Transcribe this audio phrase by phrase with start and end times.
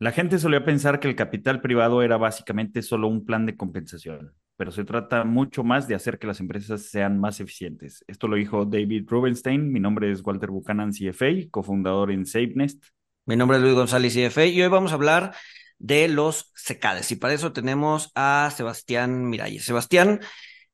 [0.00, 4.34] La gente solía pensar que el capital privado era básicamente solo un plan de compensación,
[4.56, 8.04] pero se trata mucho más de hacer que las empresas sean más eficientes.
[8.08, 9.70] Esto lo dijo David Rubenstein.
[9.70, 12.82] Mi nombre es Walter Buchanan, CFA, cofundador en SafeNest.
[13.24, 15.34] Mi nombre es Luis González, CFA, y hoy vamos a hablar
[15.78, 17.10] de los secades.
[17.12, 19.64] Y para eso tenemos a Sebastián Miralles.
[19.64, 20.20] Sebastián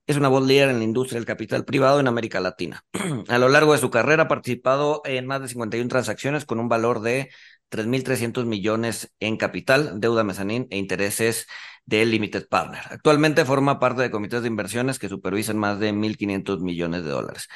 [0.07, 2.84] es una voz líder en la industria del capital privado en América Latina.
[3.29, 6.68] a lo largo de su carrera ha participado en más de 51 transacciones con un
[6.68, 7.30] valor de
[7.71, 11.46] 3.300 millones en capital, deuda mezanín e intereses
[11.86, 12.81] del Limited Partner.
[12.90, 17.48] Actualmente forma parte de comités de inversiones que supervisan más de 1.500 millones de dólares.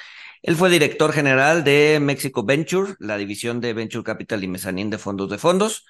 [0.43, 4.99] Él fue director general de Mexico Venture, la división de Venture Capital y Mezanín de
[4.99, 5.85] fondos de fondos,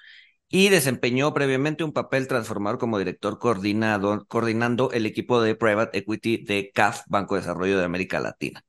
[0.47, 6.37] y desempeñó previamente un papel transformador como director coordinado, coordinando el equipo de Private Equity
[6.45, 8.63] de CAF, Banco de Desarrollo de América Latina.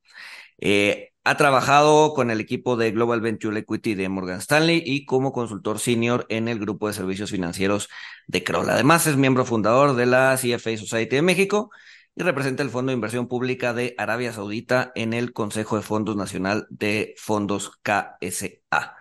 [0.59, 5.33] Eh, ha trabajado con el equipo de Global Venture Equity de Morgan Stanley y como
[5.33, 7.89] consultor senior en el grupo de servicios financieros
[8.29, 8.71] de Kroll.
[8.71, 11.71] Además, es miembro fundador de la CFA Society de México
[12.15, 16.15] y representa el Fondo de Inversión Pública de Arabia Saudita en el Consejo de Fondos
[16.15, 18.97] Nacional de Fondos KSA.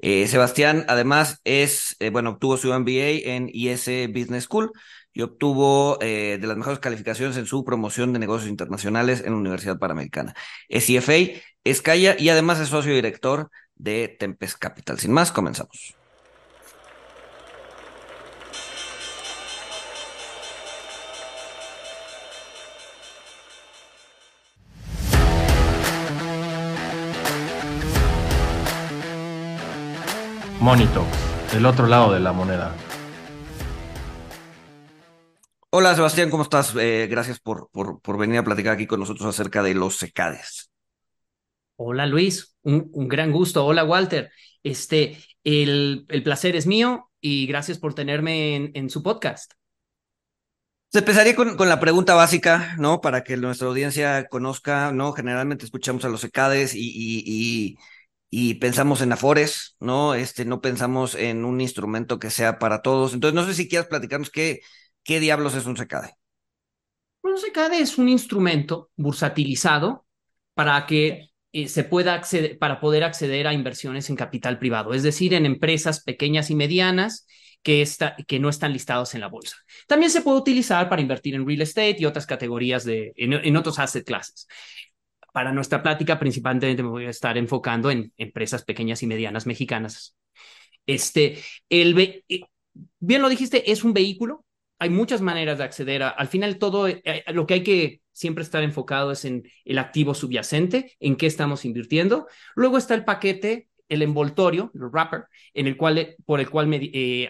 [0.00, 4.72] Eh, Sebastián, además, es, eh, bueno, obtuvo su MBA en IS Business School
[5.18, 9.38] y obtuvo eh, de las mejores calificaciones en su promoción de negocios internacionales en la
[9.38, 10.32] Universidad Panamericana.
[10.68, 15.00] Es CFA, es Calla y además es socio director de Tempest Capital.
[15.00, 15.96] Sin más, comenzamos.
[30.60, 31.04] Monito,
[31.56, 32.72] el otro lado de la moneda.
[35.70, 36.74] Hola Sebastián, ¿cómo estás?
[36.76, 40.70] Eh, gracias por, por, por, venir a platicar aquí con nosotros acerca de los secades.
[41.76, 43.66] Hola Luis, un, un gran gusto.
[43.66, 44.30] Hola Walter,
[44.62, 49.52] este, el, el, placer es mío y gracias por tenerme en, en su podcast.
[50.90, 53.02] Se empezaría con, con, la pregunta básica, ¿no?
[53.02, 55.12] Para que nuestra audiencia conozca, ¿no?
[55.12, 57.76] Generalmente escuchamos a los secades y, y, y
[58.30, 60.14] y pensamos en Afores, ¿no?
[60.14, 63.14] Este, no pensamos en un instrumento que sea para todos.
[63.14, 64.60] Entonces, no sé si quieras platicarnos qué,
[65.04, 66.14] qué diablos es un SECADE.
[67.22, 70.06] un SECADE es un instrumento bursatilizado
[70.54, 75.02] para que eh, se pueda acceder, para poder acceder a inversiones en capital privado, es
[75.02, 77.26] decir, en empresas pequeñas y medianas
[77.62, 79.56] que, está, que no están listados en la bolsa.
[79.86, 83.56] También se puede utilizar para invertir en real estate y otras categorías de, en, en
[83.56, 84.46] otros asset classes
[85.38, 90.16] para nuestra plática principalmente me voy a estar enfocando en empresas pequeñas y medianas mexicanas.
[90.84, 91.38] Este,
[91.68, 91.96] el,
[92.28, 92.40] eh,
[92.98, 94.44] bien lo dijiste, es un vehículo.
[94.78, 98.44] Hay muchas maneras de acceder al final todo, eh, eh, lo que hay que siempre
[98.44, 102.26] estar enfocado es en el activo subyacente, en qué estamos invirtiendo.
[102.54, 105.24] Luego está el paquete, el envoltorio, el wrapper,
[105.54, 106.68] en el cual, por el cual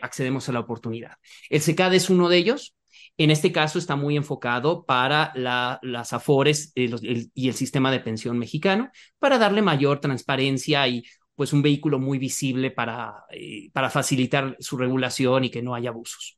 [0.03, 1.13] accedemos a la oportunidad.
[1.51, 2.75] El SECAD es uno de ellos.
[3.17, 7.99] En este caso está muy enfocado para la, las AFORES eh, y el sistema de
[7.99, 11.05] pensión mexicano para darle mayor transparencia y
[11.35, 15.91] pues un vehículo muy visible para, eh, para facilitar su regulación y que no haya
[15.91, 16.38] abusos.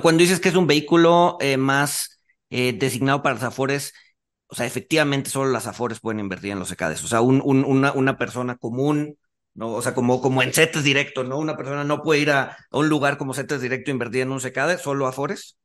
[0.00, 2.20] Cuando dices que es un vehículo eh, más
[2.50, 3.92] eh, designado para las AFORES,
[4.46, 7.04] o sea, efectivamente solo las AFORES pueden invertir en los ECADES.
[7.04, 9.16] O sea, un, un, una, persona común
[9.54, 9.72] ¿no?
[9.72, 11.38] O sea, como, en CETES directo, ¿no?
[11.38, 14.32] Una persona no puede ir a, a un lugar como CETES directo e invertir en
[14.32, 15.58] un secade, solo Afores.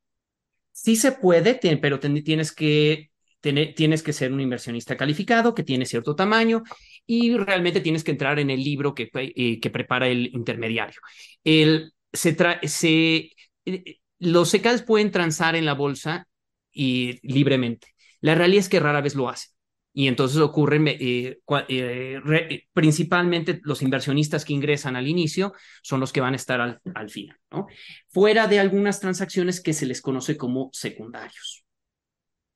[0.72, 3.10] Sí se puede, pero tienes que,
[3.40, 6.62] tienes que ser un inversionista calificado, que tiene cierto tamaño,
[7.06, 11.00] y realmente tienes que entrar en el libro que, eh, que prepara el intermediario.
[11.42, 12.36] El, se
[12.68, 13.32] se,
[13.64, 16.28] eh, los secades pueden transar en la bolsa
[16.72, 17.88] y libremente.
[18.20, 19.50] La realidad es que rara vez lo hacen
[19.92, 26.20] y entonces ocurren eh, eh, principalmente los inversionistas que ingresan al inicio son los que
[26.20, 27.66] van a estar al, al final, ¿no?
[28.08, 31.64] Fuera de algunas transacciones que se les conoce como secundarios.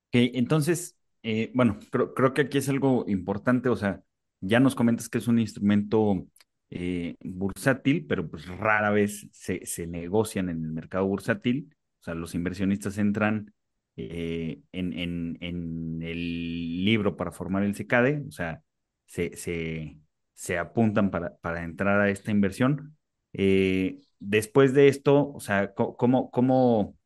[0.08, 0.96] Okay, entonces,
[1.54, 4.02] bueno, creo, creo, que aquí es algo importante, o sea,
[4.41, 6.26] ya nos comentas que es un instrumento
[6.75, 12.15] eh, bursátil, pero pues rara vez se, se negocian en el mercado bursátil, o sea,
[12.15, 13.53] los inversionistas entran
[13.97, 18.63] eh, en, en, en, el libro para formar el CECADE, o sea,
[19.07, 19.98] se, se,
[20.33, 22.97] se apuntan para, para, entrar a esta inversión.
[23.34, 26.97] Eh, después de esto, o sea, ¿cómo, cómo,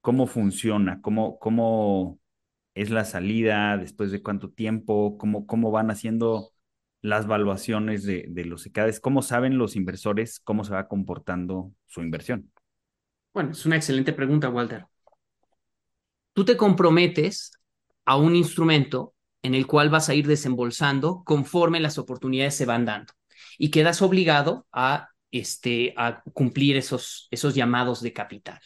[0.00, 1.00] cómo funciona?
[1.00, 2.18] ¿Cómo, ¿Cómo
[2.74, 3.76] es la salida?
[3.78, 5.16] ¿Después de cuánto tiempo?
[5.18, 6.51] ¿Cómo, cómo van haciendo
[7.02, 9.00] las valuaciones de, los CECADES?
[9.00, 12.50] ¿Cómo saben los inversores cómo se va comportando su inversión?
[13.34, 14.86] Bueno, es una excelente pregunta, Walter
[16.32, 17.52] tú te comprometes
[18.04, 22.84] a un instrumento en el cual vas a ir desembolsando conforme las oportunidades se van
[22.84, 23.12] dando
[23.58, 28.60] y quedas obligado a este, a cumplir esos, esos llamados de capital.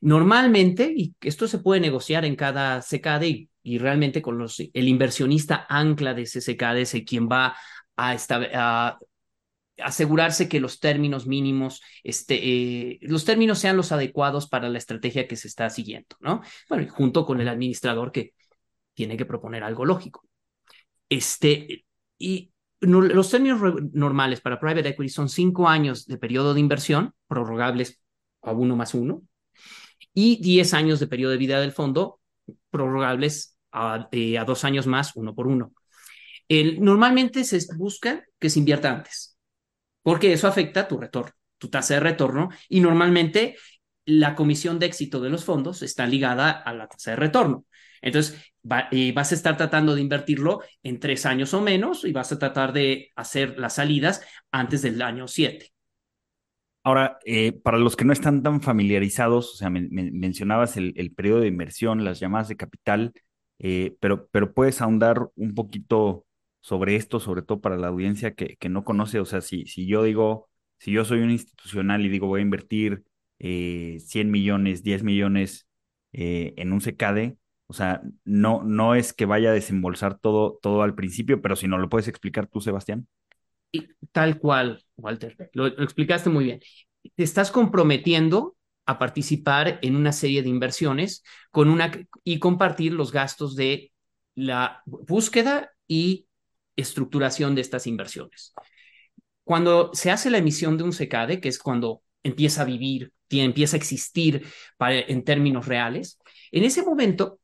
[0.00, 5.66] Normalmente, y esto se puede negociar en cada CKD y realmente con los, el inversionista
[5.68, 7.56] ancla de el quien va
[7.96, 8.16] a,
[8.54, 8.98] a
[9.82, 15.26] asegurarse que los términos mínimos, este, eh, los términos sean los adecuados para la estrategia
[15.26, 16.42] que se está siguiendo, ¿no?
[16.68, 18.34] Bueno, junto con el administrador que
[18.94, 20.26] tiene que proponer algo lógico.
[21.08, 21.84] Este,
[22.18, 23.60] y los términos
[23.92, 28.00] normales para private equity son cinco años de periodo de inversión, prorrogables
[28.42, 29.22] a uno más uno,
[30.14, 32.19] y diez años de periodo de vida del fondo,
[32.70, 35.72] prorrogables a, eh, a dos años más, uno por uno.
[36.48, 39.38] El, normalmente se busca que se invierta antes,
[40.02, 43.56] porque eso afecta tu retorno, tu tasa de retorno, y normalmente
[44.04, 47.66] la comisión de éxito de los fondos está ligada a la tasa de retorno.
[48.02, 48.40] Entonces,
[48.90, 52.38] eh, vas a estar tratando de invertirlo en tres años o menos y vas a
[52.38, 55.72] tratar de hacer las salidas antes del año siete.
[56.82, 61.12] Ahora, eh, para los que no están tan familiarizados, o sea, me, me, mencionabas el,
[61.14, 63.12] periodo de inversión, las llamadas de capital,
[63.58, 66.26] eh, pero, pero puedes ahondar un poquito
[66.60, 69.86] sobre esto, sobre todo para la audiencia que, que no conoce, o sea, si, si
[69.86, 70.48] yo digo,
[70.78, 73.04] si yo soy un institucional y digo voy a invertir
[73.38, 75.68] eh, 100 millones, 10 millones
[76.12, 80.82] eh, en un CKD, o sea, no, no es que vaya a desembolsar todo, todo
[80.82, 83.06] al principio, pero si no lo puedes explicar tú, Sebastián.
[84.12, 86.60] Tal cual, Walter, lo, explicaste muy bien.
[87.14, 88.56] Te estás comprometiendo
[88.86, 91.92] a participar en una serie de inversiones con una,
[92.24, 93.92] y compartir los gastos de
[94.34, 96.26] la búsqueda y
[96.76, 98.52] estructuración de estas inversiones.
[99.44, 103.76] Cuando se hace la emisión de un SECADE, que es cuando empieza a vivir, empieza
[103.76, 104.44] a existir
[104.78, 106.18] en términos reales,
[106.50, 107.40] en ese momento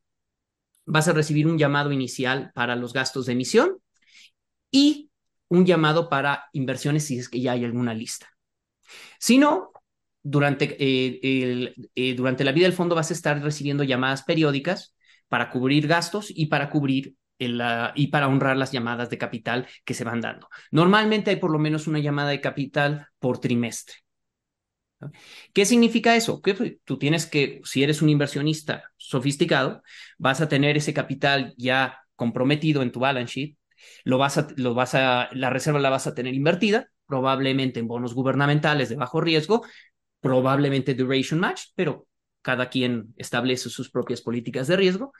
[0.84, 3.78] vas a recibir un llamado inicial para los gastos de emisión
[4.70, 5.10] y
[5.48, 8.28] un llamado para inversiones si es que ya hay alguna lista.
[9.18, 9.72] Si no,
[10.22, 14.94] durante, eh, el, eh, durante la vida del fondo vas a estar recibiendo llamadas periódicas
[15.28, 19.66] para cubrir gastos y para cubrir el, uh, y para honrar las llamadas de capital
[19.84, 20.48] que se van dando.
[20.70, 23.96] Normalmente hay por lo menos una llamada de capital por trimestre.
[25.52, 26.40] ¿Qué significa eso?
[26.40, 29.82] Que tú tienes que, si eres un inversionista sofisticado,
[30.18, 33.56] vas a tener ese capital ya comprometido en tu balance sheet,
[34.04, 37.88] lo vas a, lo vas a, la reserva la vas a tener invertida, probablemente en
[37.88, 39.64] bonos gubernamentales de bajo riesgo,
[40.20, 42.06] probablemente duration match, pero
[42.42, 45.12] cada quien establece sus propias políticas de riesgo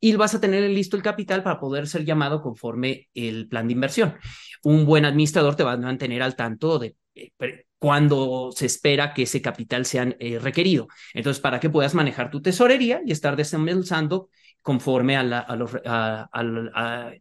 [0.00, 3.72] y vas a tener listo el capital para poder ser llamado conforme el plan de
[3.72, 4.16] inversión.
[4.62, 7.30] Un buen administrador te va a mantener al tanto de eh,
[7.78, 10.88] cuando se espera que ese capital sea eh, requerido.
[11.14, 14.28] Entonces, para que puedas manejar tu tesorería y estar desembolsando
[14.64, 16.30] conforme a, la, a, los, a,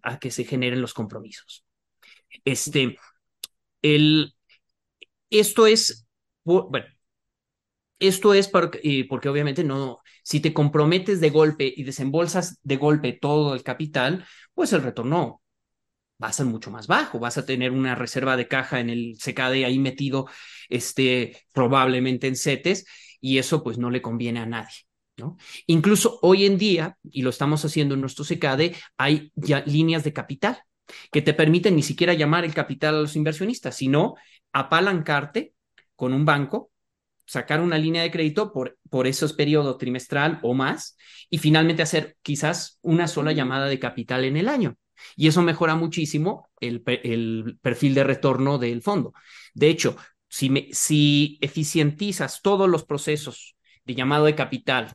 [0.02, 1.66] a, que se generen los compromisos.
[2.46, 2.98] Este,
[3.82, 4.34] el,
[5.30, 6.08] esto es,
[6.46, 6.88] bueno,
[8.00, 13.12] esto es porque, porque obviamente no, si te comprometes de golpe y desembolsas de golpe
[13.12, 15.42] todo el capital, pues el retorno
[16.24, 19.18] va a ser mucho más bajo, vas a tener una reserva de caja en el
[19.20, 20.28] CKD ahí metido,
[20.70, 22.86] este, probablemente en CETES,
[23.20, 24.88] y eso pues no le conviene a nadie.
[25.18, 25.38] ¿No?
[25.68, 30.14] Incluso hoy en día, y lo estamos haciendo en nuestro CKD, hay ya líneas de
[30.14, 30.64] capital
[31.12, 34.16] que te permiten ni siquiera llamar el capital a los inversionistas, sino
[34.52, 35.54] apalancarte
[35.96, 36.72] con un banco
[37.26, 40.98] sacar una línea de crédito por, por esos periodos trimestral o más
[41.30, 44.78] y finalmente hacer quizás una sola llamada de capital en el año.
[45.16, 49.14] Y eso mejora muchísimo el, el perfil de retorno del fondo.
[49.54, 49.98] De hecho,
[50.28, 54.94] si, me, si eficientizas todos los procesos de llamado de capital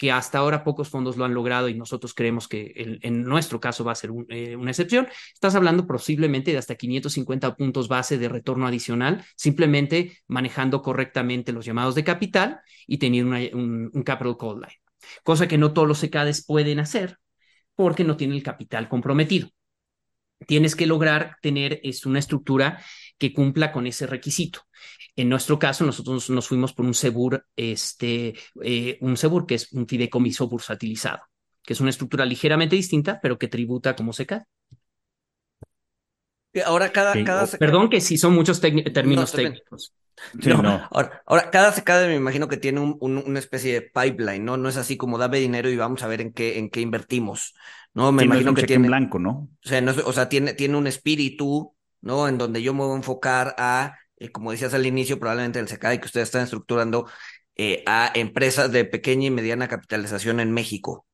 [0.00, 3.84] que hasta ahora pocos fondos lo han logrado y nosotros creemos que en, nuestro caso
[3.84, 8.30] va a ser eh, una excepción, estás hablando posiblemente de hasta 550 puntos base de
[8.30, 14.54] retorno adicional, simplemente manejando correctamente los llamados de capital y teniendo un, un, capital call
[14.62, 14.80] line,
[15.22, 17.18] cosa que no todos los ECADES pueden hacer
[17.74, 19.50] porque no tienen el capital comprometido.
[20.46, 22.82] Tienes que lograr tener es, una estructura
[23.20, 24.62] que cumpla con ese requisito.
[25.14, 28.34] En nuestro caso, nosotros nos fuimos por un SEBUR, este,
[28.64, 31.22] eh, un SEBUR que es un fideicomiso bursatilizado,
[31.62, 34.42] que es una estructura ligeramente distinta, pero que tributa como SECAD.
[36.64, 37.22] Ahora cada, sí.
[37.22, 39.94] cada Perdón que sí son muchos términos no, técnicos.
[40.40, 40.88] Sí, no, no.
[40.90, 44.56] Ahora, ahora, cada secada me imagino que tiene un, un, una especie de pipeline, ¿no?
[44.56, 47.54] No es así como dame dinero y vamos a ver en qué, en qué invertimos.
[47.94, 48.86] No, me sí, imagino no que cheque tiene.
[48.86, 49.48] en blanco, ¿no?
[49.64, 52.28] O sea, no, o sea tiene, tiene un espíritu, ¿no?
[52.28, 55.68] En donde yo me voy a enfocar a, eh, como decías al inicio, probablemente el
[55.68, 57.08] SECAD que ustedes están estructurando
[57.56, 61.06] eh, a empresas de pequeña y mediana capitalización en México,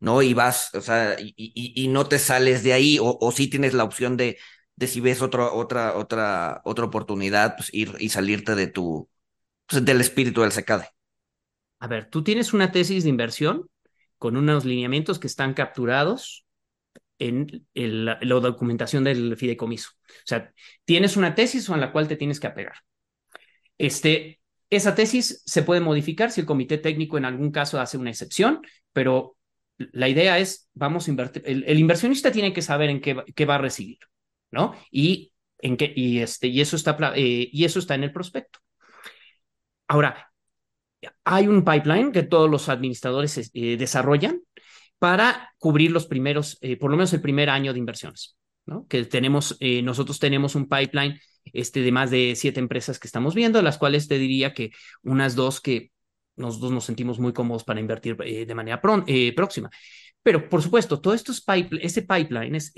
[0.00, 0.22] ¿no?
[0.22, 3.48] Y vas, o sea, y, y, y no te sales de ahí, o, o sí
[3.48, 4.38] tienes la opción de
[4.76, 9.08] de si ves otra, otra, otra, otra oportunidad, pues ir y salirte de tu,
[9.66, 10.88] pues, del espíritu del secade.
[11.78, 13.68] A ver, tú tienes una tesis de inversión
[14.18, 16.43] con unos lineamientos que están capturados
[17.28, 19.90] en la documentación del fideicomiso.
[20.08, 20.52] O sea,
[20.84, 22.76] tienes una tesis a la cual te tienes que apegar.
[23.78, 24.40] Este,
[24.70, 28.60] esa tesis se puede modificar si el comité técnico en algún caso hace una excepción,
[28.92, 29.36] pero
[29.78, 33.44] la idea es, vamos a invertir, el, el inversionista tiene que saber en qué, qué,
[33.44, 33.98] va a recibir,
[34.50, 34.74] ¿no?
[34.90, 38.60] Y, en qué, y, este, y, eso está, eh, y eso está en el prospecto.
[39.88, 40.32] Ahora,
[41.24, 44.40] hay un pipeline que todos los administradores eh, desarrollan
[45.04, 48.38] para cubrir los primeros, eh, por lo menos el primer año de inversiones.
[48.88, 51.20] Que tenemos, eh, nosotros tenemos un pipeline
[51.52, 54.70] este, de más de siete empresas que estamos viendo, las cuales te diría que
[55.02, 55.90] unas dos que
[56.36, 59.68] nosotros nos sentimos muy cómodos para invertir eh, de manera eh, próxima.
[60.22, 61.44] Pero, por supuesto, todo esto es
[61.82, 62.72] ese pipeline es,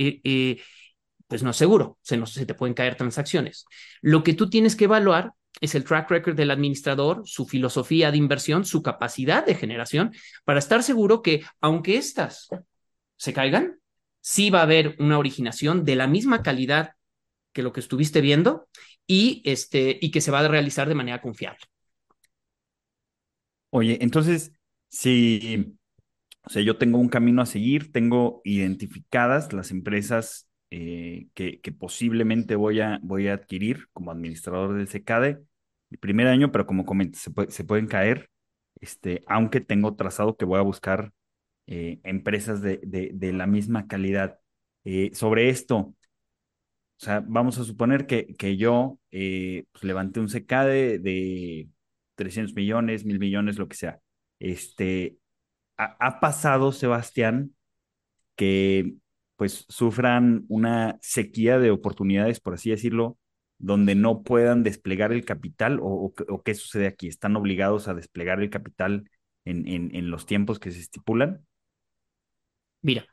[1.28, 3.66] pues no es seguro, se, nos, se te pueden caer transacciones.
[4.02, 8.18] Lo que tú tienes que evaluar es el track record del administrador, su filosofía de
[8.18, 10.12] inversión, su capacidad de generación,
[10.44, 12.48] para estar seguro que, aunque estas
[13.16, 13.80] se caigan,
[14.20, 16.92] sí va a haber una originación de la misma calidad
[17.52, 18.68] que lo que estuviste viendo
[19.06, 21.60] y, este, y que se va a realizar de manera confiable.
[23.70, 24.52] Oye, entonces,
[24.88, 25.78] si,
[26.42, 32.56] o sea, yo tengo un camino a seguir, tengo identificadas las empresas eh, que, posiblemente
[32.56, 35.38] voy a, voy a adquirir como administrador del SECADE
[35.90, 38.30] el primer año, pero como comentas, se, puede, pueden caer,
[38.80, 41.12] este, aunque tengo trazado que voy a buscar
[41.66, 44.38] eh, empresas de, de, de, la misma calidad.
[44.84, 45.94] Eh, sobre esto, o
[46.98, 51.68] sea, vamos a suponer que, que yo pues levanté un SECADE de
[52.16, 54.00] 300 millones, mil millones, lo que sea.
[54.38, 55.18] Este,
[55.76, 57.54] ha pasado, Sebastián,
[58.36, 58.94] que
[59.36, 63.18] pues sufran una sequía de oportunidades, por así decirlo,
[63.58, 66.12] donde no puedan desplegar el capital o,
[66.44, 67.08] qué sucede aquí?
[67.08, 69.10] ¿Están obligados a desplegar el capital
[69.44, 71.46] en, en, en los tiempos que se estipulan?
[72.82, 73.06] Mira,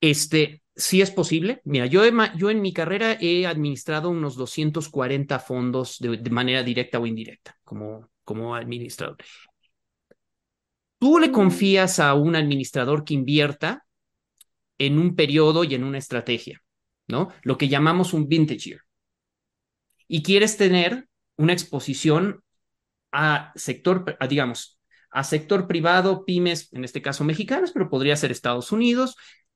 [0.00, 1.60] este, sí es posible.
[1.64, 2.02] Mira, yo,
[2.36, 7.56] yo en mi carrera he administrado unos 240 fondos de, de manera directa o indirecta
[7.64, 9.16] como, como administrador.
[10.98, 13.84] Tú le confías a un administrador que invierta
[14.86, 16.60] en un periodo y en una estrategia,
[17.06, 17.28] ¿no?
[17.42, 18.80] Lo que llamamos un vintage year.
[20.08, 22.42] Y quieres tener una exposición
[23.12, 24.80] a sector, digamos,
[25.12, 29.14] a sector privado, pymes, en este caso mexicanos, pero podría ser Estados Unidos,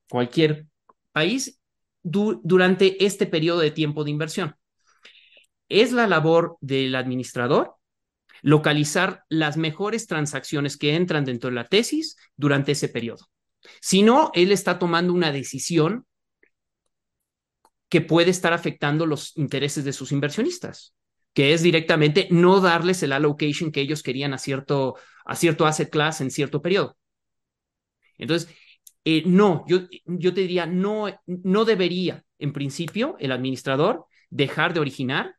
[0.08, 0.66] cualquier
[1.10, 1.60] país,
[2.04, 4.54] du durante este periodo de tiempo de inversión.
[5.68, 7.74] Es la labor del administrador
[8.42, 13.26] localizar las mejores transacciones que entran dentro de la tesis durante ese periodo.
[13.80, 16.06] Si no, él está tomando una decisión
[17.88, 20.94] que puede estar afectando los intereses de sus inversionistas,
[21.32, 25.90] que es directamente no darles el allocation que ellos querían a cierto, a cierto asset
[25.90, 26.96] class en cierto periodo.
[28.18, 28.50] Entonces,
[29.04, 34.80] eh, no, yo, yo te diría, no, no debería, en principio, el administrador dejar de
[34.80, 35.36] originar,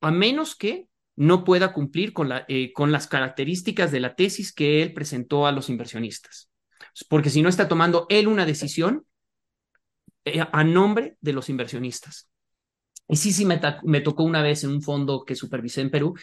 [0.00, 4.52] a menos que no pueda cumplir con, la, eh, con las características de la tesis
[4.52, 6.50] que él presentó a los inversionistas.
[7.08, 9.06] Porque si no está tomando él una decisión
[10.24, 12.28] eh, a nombre de los inversionistas.
[13.08, 16.14] Y sí, sí, me, me, tocó una vez en un fondo que supervisé en Perú,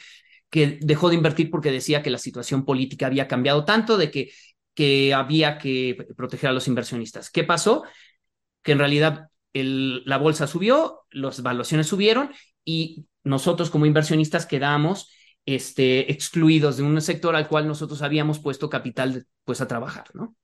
[0.50, 4.32] que dejó de invertir porque decía que la situación política había cambiado tanto de que,
[4.74, 7.30] que había que proteger a los inversionistas.
[7.30, 7.84] ¿Qué pasó?
[8.63, 12.32] Que en realidad el, la bolsa subió, las valuaciones subieron
[12.65, 15.10] y nosotros como inversionistas quedamos
[15.46, 20.36] este, excluidos de un sector al cual nosotros habíamos puesto capital pues a trabajar, ¿no?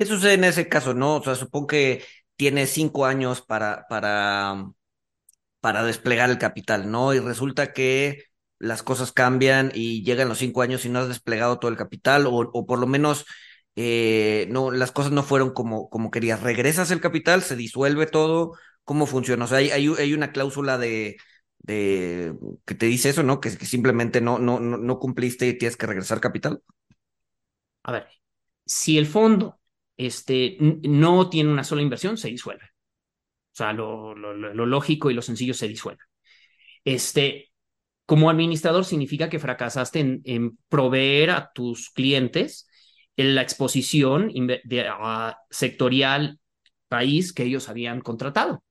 [0.00, 1.16] ¿Qué sucede en ese caso, no?
[1.16, 2.02] O sea, supongo que
[2.36, 4.72] tiene cinco años para, para,
[5.60, 7.12] para desplegar el capital, ¿no?
[7.12, 8.24] Y resulta que
[8.58, 12.26] las cosas cambian y llegan los cinco años y no has desplegado todo el capital,
[12.26, 13.26] o, o por lo menos
[13.76, 16.42] eh, no, las cosas no fueron como, como querías.
[16.42, 18.54] Regresas el capital, se disuelve todo,
[18.84, 19.44] ¿Cómo funciona?
[19.44, 21.18] O sea, hay, hay, una cláusula de,
[21.58, 23.38] de, que te dice eso, ¿no?
[23.38, 26.62] Que, que simplemente no, no, no, no cumpliste y tienes que regresar capital.
[27.82, 28.08] A ver,
[28.64, 29.59] si el fondo
[30.06, 32.64] este, no tiene una sola inversión, se disuelve.
[33.52, 36.02] O sea, lo, lo, lógico y lo sencillo se disuelve.
[36.84, 37.50] Este,
[38.06, 42.68] como administrador significa que fracasaste en, proveer a tus clientes
[43.16, 46.38] en la exposición uh, sectorial
[46.88, 48.62] país que ellos habían contratado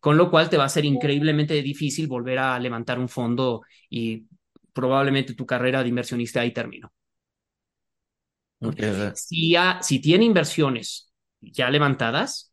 [0.00, 4.24] con lo cual te va a ser increíblemente difícil volver a levantar un fondo y
[4.72, 6.90] probablemente tu carrera de inversionista ahí terminó.
[8.60, 9.12] Okay.
[9.14, 12.52] Si, tiene inversiones ya levantadas,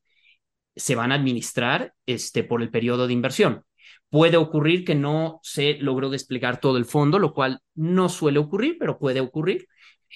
[0.75, 3.63] se van a administrar este, por el periodo de inversión.
[4.09, 8.77] Puede ocurrir que no se logró desplegar todo el fondo, lo cual no suele ocurrir,
[8.79, 9.67] pero puede ocurrir.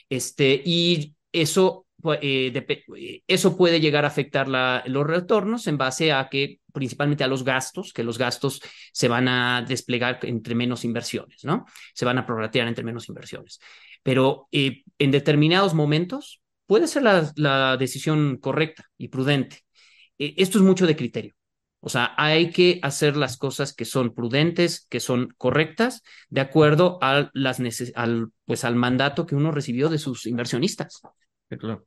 [0.07, 1.87] Este, y eso,
[2.21, 7.27] eh, eso puede llegar a afectar la, los retornos en base a que, principalmente a
[7.27, 8.61] los gastos, que los gastos
[8.93, 11.65] se van a desplegar entre menos inversiones, ¿no?
[11.93, 13.59] Se van a prorratear entre menos inversiones.
[14.03, 19.59] Pero eh, en determinados momentos puede ser la, decisión correcta y prudente.
[20.17, 21.33] Eh, esto es mucho de criterio.
[21.81, 26.99] O sea, hay que hacer las cosas que son prudentes, que son correctas, de acuerdo
[27.01, 27.31] al,
[28.45, 31.01] pues, al mandato que uno recibió de sus inversionistas.
[31.49, 31.85] Sí, claro.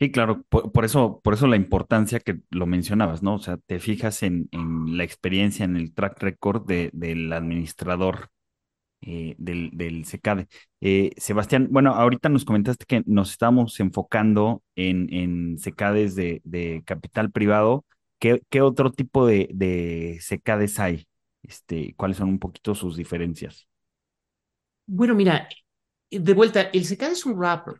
[0.00, 3.34] Sí, claro, por, eso, por eso la importancia que lo mencionabas, ¿no?
[3.34, 4.48] O sea, te fijas en,
[4.86, 8.30] la experiencia, en el track record de, del administrador
[9.02, 10.04] eh, del, del.
[10.80, 17.30] Eh, Sebastián, bueno, ahorita nos comentaste que nos estamos enfocando en, en de, de capital
[17.30, 17.84] privado.
[18.18, 21.06] ¿Qué, qué otro tipo de, de SECADES hay?
[21.42, 23.66] Este, ¿Cuáles son un poquito sus diferencias?
[24.86, 25.48] Bueno, mira,
[26.10, 27.74] de vuelta, el SECADE es un wrapper.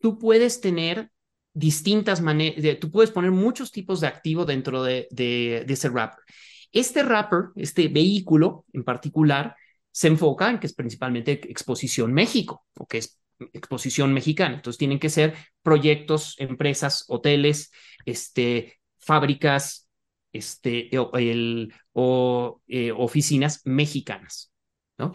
[0.00, 1.10] Tú puedes tener
[1.52, 6.22] distintas maneras, tú puedes poner muchos tipos de activo dentro de, de, de ese wrapper.
[6.70, 9.56] Este wrapper, este vehículo en particular,
[9.98, 13.20] se enfoca en que es principalmente exposición México, o que es
[13.52, 14.54] exposición mexicana.
[14.54, 17.72] Entonces tienen que ser proyectos, empresas, hoteles,
[18.06, 19.88] este, fábricas,
[20.32, 24.52] este, el, o eh, oficinas mexicanas.
[24.98, 25.14] ¿no?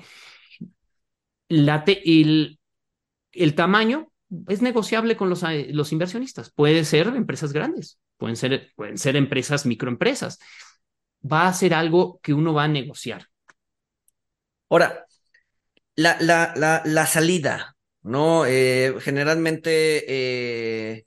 [1.47, 2.59] La el,
[3.31, 4.11] el, tamaño
[4.49, 6.51] es negociable con los, eh, los inversionistas.
[6.51, 10.39] Puede ser empresas grandes, pueden ser, pueden ser empresas, microempresas.
[11.23, 13.29] Va a ser algo que uno va a negociar.
[14.73, 15.05] Ahora,
[15.95, 18.45] la, la, la, la salida, ¿no?
[18.47, 20.05] Eh, generalmente
[20.97, 21.05] eh,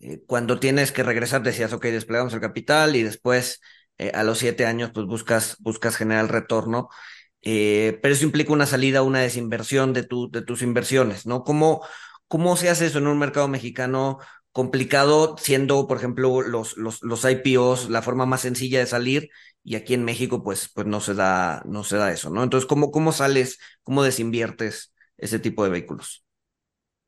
[0.00, 3.60] eh, cuando tienes que regresar decías, ok, desplegamos el capital y después
[4.14, 6.88] a los siete años pues buscas, buscas generar retorno,
[7.42, 11.44] pero eso implica una salida, una desinversión de, tu, de tus inversiones, ¿no?
[11.44, 11.82] ¿Cómo,
[12.28, 14.18] ¿Cómo se hace eso en un mercado mexicano
[14.54, 19.30] complicado, siendo, por ejemplo, los, los, los IPOs la forma más sencilla de salir
[19.64, 22.40] y aquí en México pues, pues no, se da, no se da eso, ¿no?
[22.44, 26.24] Entonces, ¿cómo, cómo sales, cómo desinviertes ese tipo de vehículos?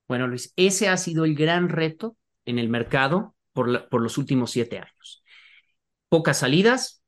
[0.08, 4.50] Bueno, Luis, ese ha sido el gran reto en el mercado por, por los últimos
[4.50, 5.22] siete años.
[6.08, 7.00] Pocas salidas,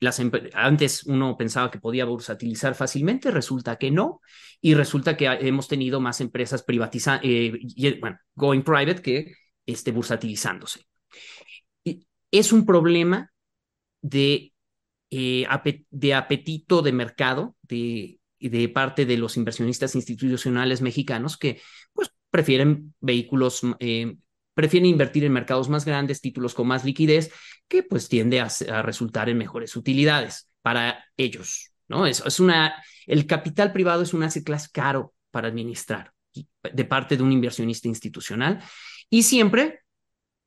[0.00, 0.20] las
[0.54, 4.22] antes uno pensaba que podía bursatilizar fácilmente, resulta que no,
[4.60, 7.52] y resulta que hemos tenido más empresas privatizadas, eh,
[8.00, 9.34] bueno, going private que
[9.72, 10.86] esté bursatilizándose.
[12.30, 13.32] Es un problema
[14.02, 14.52] de,
[15.10, 15.46] eh,
[15.90, 21.60] de apetito de mercado de, de parte de los inversionistas institucionales mexicanos que
[21.92, 24.16] pues, prefieren vehículos, eh,
[24.54, 27.32] prefieren invertir en mercados más grandes, títulos con más liquidez,
[27.68, 31.72] que pues tiende a, a resultar en mejores utilidades para ellos.
[31.88, 32.06] ¿no?
[32.06, 32.74] Es, es una,
[33.06, 36.12] el capital privado es un asset class caro para administrar
[36.62, 38.62] de parte de un inversionista institucional
[39.10, 39.80] y siempre,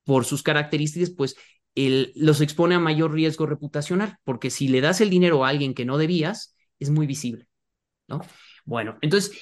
[0.03, 1.35] por sus características, pues
[1.75, 5.73] el, los expone a mayor riesgo reputacional, porque si le das el dinero a alguien
[5.73, 7.47] que no debías, es muy visible,
[8.07, 8.21] ¿no?
[8.65, 9.37] Bueno, entonces,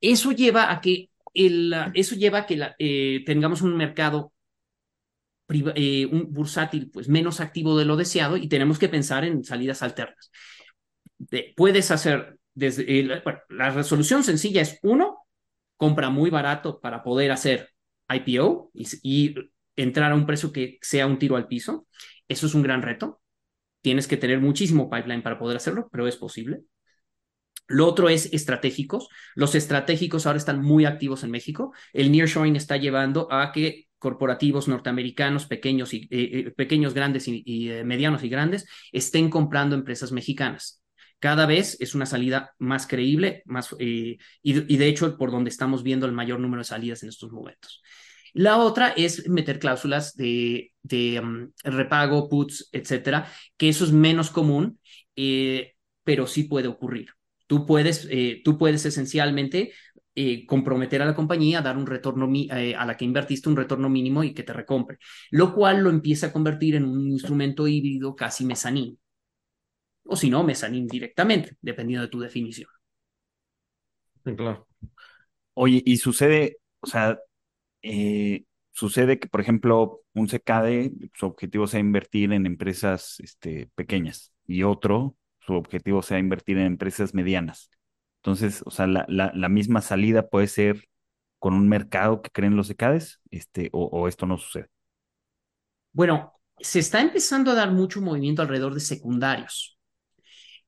[0.00, 4.32] eso lleva a que, el, eso lleva a que la, eh, tengamos un mercado
[5.74, 9.82] eh, un bursátil pues menos activo de lo deseado y tenemos que pensar en salidas
[9.82, 10.30] alternas.
[11.18, 15.18] De, puedes hacer desde el, bueno, la resolución sencilla es uno,
[15.76, 17.71] compra muy barato para poder hacer
[18.16, 19.34] IPO y,
[19.74, 21.86] entrar a un precio que sea un tiro al piso.
[22.28, 23.20] Eso es un gran reto.
[23.80, 26.62] Tienes que tener muchísimo pipeline para poder hacerlo, pero es posible.
[27.68, 29.08] Lo otro es estratégicos.
[29.34, 31.72] Los estratégicos ahora están muy activos en México.
[31.92, 37.70] El nearshoring está llevando a que corporativos norteamericanos, pequeños, y, eh, eh pequeños grandes y,
[37.70, 40.81] eh, medianos y grandes, estén comprando empresas mexicanas.
[41.22, 45.84] Cada vez es una salida más creíble, más, eh, y, de hecho por donde estamos
[45.84, 47.80] viendo el mayor número de salidas en estos momentos.
[48.32, 54.30] La otra es meter cláusulas de, de um, repago, puts, etcétera, que eso es menos
[54.30, 54.80] común,
[55.14, 57.10] eh, pero sí puede ocurrir.
[57.46, 59.74] Tú puedes, eh, tú puedes esencialmente
[60.48, 64.24] comprometer a la compañía a dar un retorno a la que invertiste un retorno mínimo
[64.24, 64.98] y que te recompre,
[65.30, 68.98] lo cual lo empieza a convertir en un instrumento híbrido casi mezanín.
[70.04, 72.70] O si no, mezanín directamente, dependiendo de tu definición.
[74.24, 74.66] Sí, claro.
[75.54, 77.18] Oye, y sucede, o sea,
[77.82, 84.32] eh, sucede que, por ejemplo, un CKD, su objetivo sea invertir en empresas este, pequeñas
[84.46, 87.70] y otro, su objetivo sea invertir en empresas medianas.
[88.18, 90.88] Entonces, o sea, la, la, la misma salida puede ser
[91.40, 94.68] con un mercado que creen los CKDs, este, o, o esto no sucede.
[95.92, 99.78] Bueno, se está empezando a dar mucho movimiento alrededor de secundarios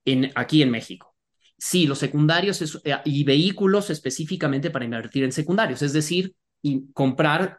[0.04, 1.14] en, aquí en México.
[1.58, 7.58] Sí, los secundarios eh, y vehículos específicamente para invertir en secundarios, es decir, y comprar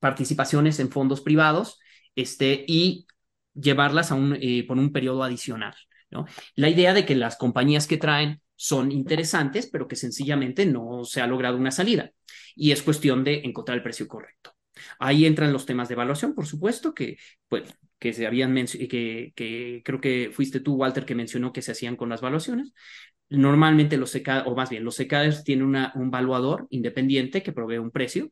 [0.00, 1.78] participaciones en fondos privados
[2.14, 3.06] este, y
[3.54, 5.74] llevarlas a un, eh, por un periodo adicional.
[6.10, 6.26] ¿no?
[6.56, 11.20] La idea de que las compañías que traen son interesantes, pero que sencillamente no se
[11.20, 12.10] ha logrado una salida.
[12.54, 14.52] Y es cuestión de encontrar el precio correcto.
[14.98, 17.18] Ahí entran los temas de evaluación, por supuesto, que,
[17.48, 17.64] pues,
[17.98, 21.96] que se habían que, que creo que fuiste tú, Walter, que mencionó que se hacían
[21.96, 22.72] con las evaluaciones.
[23.28, 27.78] Normalmente los CK, o más bien, los CKs tienen una, un valuador independiente que provee
[27.78, 28.30] un precio.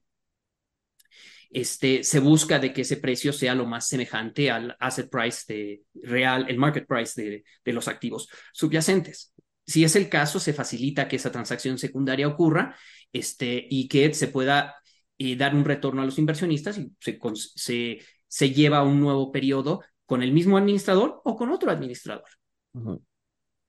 [1.51, 5.83] Este, se busca de que ese precio sea lo más semejante al asset price de
[5.95, 9.33] real, el market price de, de los activos subyacentes.
[9.67, 12.77] Si es el caso, se facilita que esa transacción secundaria ocurra
[13.13, 14.77] este, y que se pueda
[15.23, 19.83] y dar un retorno a los inversionistas y se, se, lleva a un nuevo periodo
[20.07, 22.25] con el mismo administrador o con otro administrador.
[22.73, 23.03] O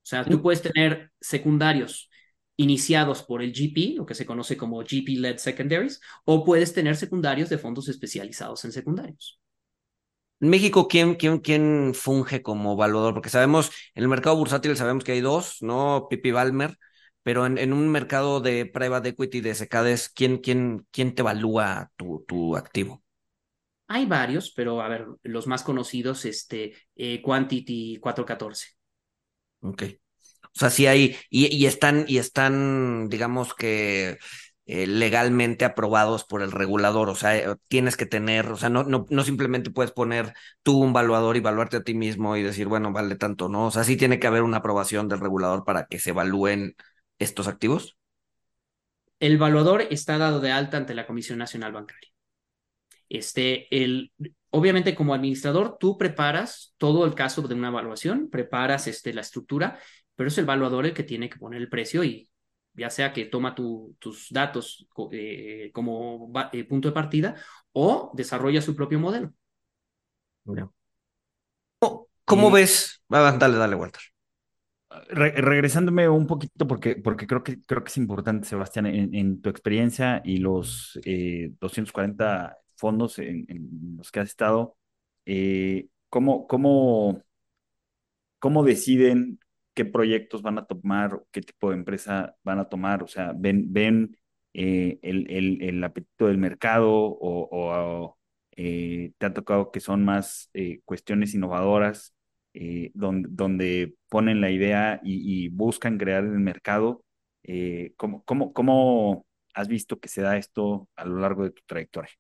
[0.01, 2.09] sea, tú puedes tener secundarios
[2.55, 7.49] iniciados por el GP, lo que se conoce como GP-led secondaries, o puedes tener secundarios
[7.49, 9.37] de fondos especializados en secundarios.
[10.39, 13.13] En México, ¿quién, quién, quién funge como evaluador?
[13.13, 16.07] Porque sabemos, en el mercado bursátil sabemos que hay dos, ¿no?
[16.09, 16.77] Pipi Balmer
[17.23, 22.25] pero en, un mercado de private equity de secades, ¿quién, quién, quién te evalúa tu,
[22.27, 23.03] tu activo?
[23.87, 28.67] Hay varios, pero a ver, los más conocidos, este, eh, Quantity 414.
[29.61, 29.83] Ok.
[30.43, 34.17] O sea, sí hay, y, y están, y están, digamos que
[34.73, 37.09] eh, legalmente aprobados por el regulador.
[37.09, 40.77] O sea, eh, tienes que tener, o sea, no, no, no simplemente puedes poner tú
[40.79, 43.67] un evaluador y evaluarte a ti mismo y decir, bueno, vale tanto, ¿no?
[43.67, 46.75] O sea, sí tiene que haber una aprobación del regulador para que se evalúen
[47.23, 47.97] estos activos?
[49.19, 52.09] El evaluador está dado de alta ante la Comisión Nacional Bancaria.
[53.07, 54.11] Este, el,
[54.49, 59.79] obviamente, como administrador, tú preparas todo el caso de una evaluación, preparas este, la estructura,
[60.15, 62.29] pero es el evaluador el que tiene que poner el precio y
[62.73, 67.35] ya sea que toma tus datos eh, como eh, punto de partida
[67.73, 69.33] o desarrolla su propio modelo.
[72.25, 73.03] ¿Cómo, ves?
[73.09, 74.01] dale, dale, Walter
[75.09, 80.21] regresándome un poquito, porque, porque creo, que, creo que es importante, Sebastián, en, tu experiencia
[80.25, 80.99] y los
[81.59, 83.45] 240 eh, fondos en,
[83.97, 84.77] los que has estado,
[85.25, 87.21] eh, ¿cómo, cómo,
[88.39, 89.39] cómo deciden
[89.73, 93.03] qué proyectos van a tomar, qué tipo de empresa van a tomar?
[93.03, 94.17] O sea, ¿ven, ven
[94.53, 98.17] eh, el, el, el, apetito del mercado o, o
[98.55, 100.49] te ha tocado que son más
[100.85, 102.13] cuestiones innovadoras?
[102.53, 107.03] Eh, donde, donde, ponen la idea y, buscan crear el mercado.
[107.43, 111.61] Eh, ¿cómo, cómo, cómo, has visto que se da esto a lo largo de tu
[111.65, 112.11] trayectoria?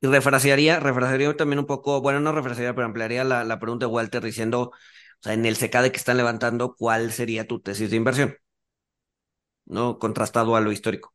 [0.00, 3.92] Y refrasearía, refrasearía también un poco, bueno, no refrasearía, pero ampliaría la, la pregunta de
[3.92, 4.72] Walter diciendo,
[5.20, 8.36] o sea, en el secade que están levantando, ¿cuál sería tu tesis de inversión?
[9.66, 9.98] ¿No?
[9.98, 11.14] Contrastado a lo histórico.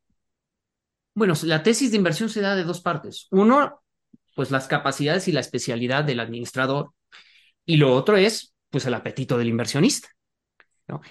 [1.14, 3.28] Bueno, la tesis de inversión se da de dos partes.
[3.30, 3.82] Uno,
[4.34, 6.90] pues las capacidades y la especialidad del administrador.
[7.64, 10.08] Y lo otro es pues el apetito del inversionista.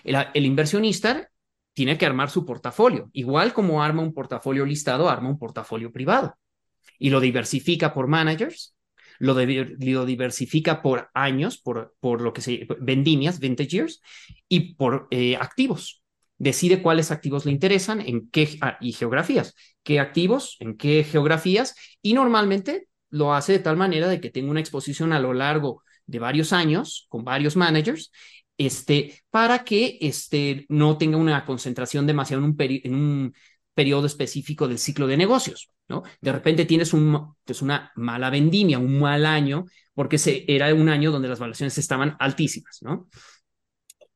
[0.03, 1.29] El, inversionista
[1.71, 6.37] tiene que armar su portafolio, igual como arma un portafolio listado, arma un portafolio privado
[6.99, 8.75] y lo diversifica por managers,
[9.17, 14.01] lo, lo diversifica por años, por, por lo que se vendimias, vintage years,
[14.49, 16.03] y por eh, activos.
[16.37, 21.75] Decide cuáles activos le interesan, en qué ah, y geografías, qué activos, en qué geografías,
[22.01, 25.81] y normalmente lo hace de tal manera de que tenga una exposición a lo largo
[26.05, 28.11] de varios años con varios managers
[28.57, 33.33] este, para que este, no tenga una concentración demasiado en un, en un
[33.73, 35.71] periodo específico del ciclo de negocios.
[35.87, 36.03] ¿no?
[36.21, 40.89] De repente tienes un, pues una mala vendimia, un mal año, porque se, era un
[40.89, 42.79] año donde las valuaciones estaban altísimas.
[42.81, 43.09] ¿no?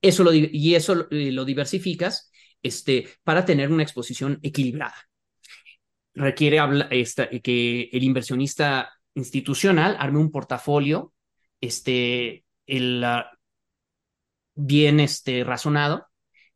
[0.02, 4.95] Eso lo, y eso eh, lo diversificas este, para tener una exposición equilibrada.
[6.13, 6.60] Requiere
[6.91, 11.13] esta, que el inversionista institucional arme un portafolio
[11.61, 13.03] este, el,
[14.57, 16.07] bien este, razonado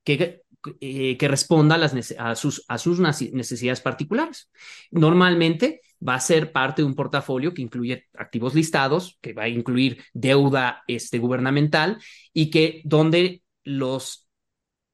[0.04, 0.42] que,
[0.82, 1.94] eh, que responda a, las,
[2.36, 4.50] sus, a sus necesidades particulares.
[4.90, 9.50] Normalmente va a ser parte de un portafolio que incluye activos listados, que va a
[9.50, 12.00] incluir deuda este, gubernamental
[12.34, 14.28] y que donde los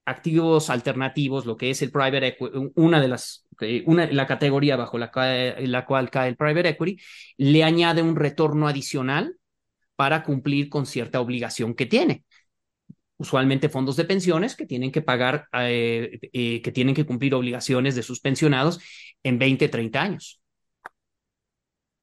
[0.05, 3.45] activos alternativos, lo que es el private equity, una de las,
[3.85, 5.11] una, la categoría bajo la,
[5.59, 7.01] la cual cae el private equity,
[7.37, 9.37] le añade un retorno adicional
[9.97, 12.23] para cumplir con cierta obligación que tiene.
[13.17, 17.95] Usualmente fondos de pensiones que tienen que pagar, eh, eh, que tienen que cumplir obligaciones
[17.95, 18.79] de sus pensionados
[19.23, 20.39] en 20, 30 años.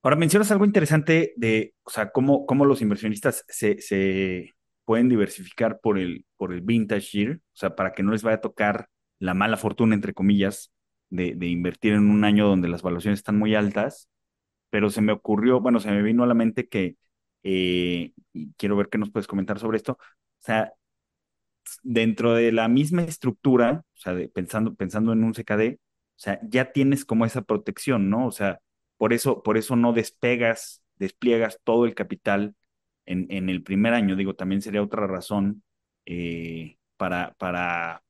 [0.03, 4.53] Ahora mencionas algo interesante de, o sea, cómo, cómo los inversionistas se,
[4.85, 8.37] pueden diversificar por el, por el vintage year, o sea, para que no les vaya
[8.37, 10.73] a tocar la mala fortuna, entre comillas,
[11.09, 14.11] de, de invertir en un año donde las valuaciones están muy altas,
[14.69, 16.97] pero se me ocurrió, bueno, se me vino a la mente que,
[17.45, 19.99] eh, y quiero ver qué nos puedes comentar sobre esto, o
[20.41, 20.73] sea,
[21.83, 26.73] dentro de la misma estructura, o sea, pensando, pensando en un CKD, o sea, ya
[26.73, 28.27] tienes como esa protección, ¿no?
[28.27, 28.61] O sea,
[28.97, 32.55] por eso, por eso no despegas, despliegas todo el capital
[33.07, 34.17] en, en el primer año.
[34.17, 35.63] Digo, también sería otra razón
[36.07, 38.03] eh, para, para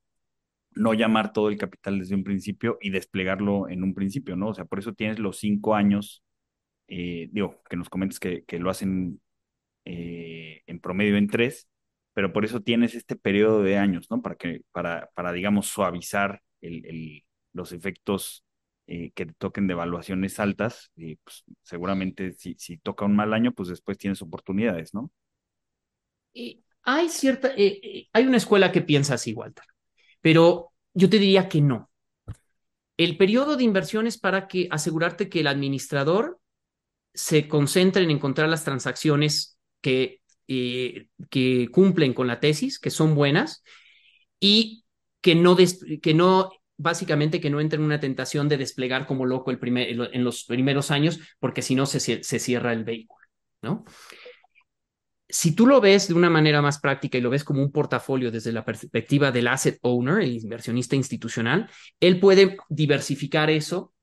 [0.73, 4.49] no llamar todo el capital desde un principio y desplegarlo en un principio, ¿no?
[4.51, 6.25] O sea, por eso tienes los cinco años,
[6.89, 9.21] eh, digo, que nos comentes que, que lo hacen
[9.85, 11.69] eh, en promedio en tres,
[12.13, 14.23] pero por eso tienes este periodo de años, ¿no?
[14.23, 18.45] Para que, para, para digamos, suavizar el, los efectos
[18.87, 23.53] eh, que toquen de evaluaciones altas, y pues seguramente si, si toca un mal año,
[23.53, 25.11] pues después tienes oportunidades, ¿no?
[26.83, 29.65] Hay cierta, eh, hay una escuela que piensa así, Walter,
[30.21, 31.91] pero yo te diría que no.
[32.97, 36.39] El periodo de inversión es para que asegurarte que el administrador
[37.13, 39.54] se concentre en encontrar las transacciones
[39.85, 43.63] que, eh, que cumplen con la tesis, que son buenas,
[44.41, 44.87] y
[45.21, 45.57] que no,
[46.01, 49.89] que no básicamente que no entre en una tentación de desplegar como loco el primer,
[49.91, 53.27] en los primeros años, porque si no se, se cierra el vehículo,
[53.61, 53.85] ¿no?
[55.29, 58.31] Si tú lo ves de una manera más práctica y lo ves como un portafolio
[58.31, 61.69] desde la perspectiva del asset owner, el inversionista institucional,
[62.01, 63.94] él puede diversificar eso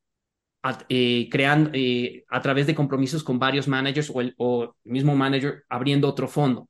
[0.63, 4.35] a, eh, creando, eh, a través de compromisos con varios managers o el,
[4.83, 6.69] mismo manager abriendo otro fondo.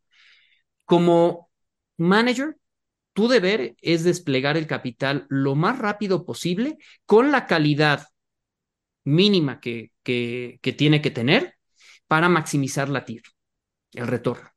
[0.85, 1.49] Como
[1.97, 2.57] manager,
[3.13, 8.07] tu deber es desplegar el capital lo más rápido posible con la calidad
[9.03, 11.55] mínima que, que, que tiene que tener
[12.07, 13.23] para maximizar la TIR,
[13.93, 14.49] el retorno.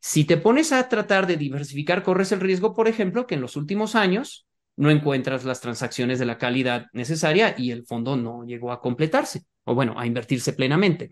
[0.00, 3.56] Si te pones a tratar de diversificar, corres el riesgo, por ejemplo, que en los
[3.56, 4.45] últimos años
[4.76, 9.42] no encuentras las transacciones de la calidad necesaria y el fondo no llegó a completarse
[9.64, 11.10] o bueno, a invertirse plenamente.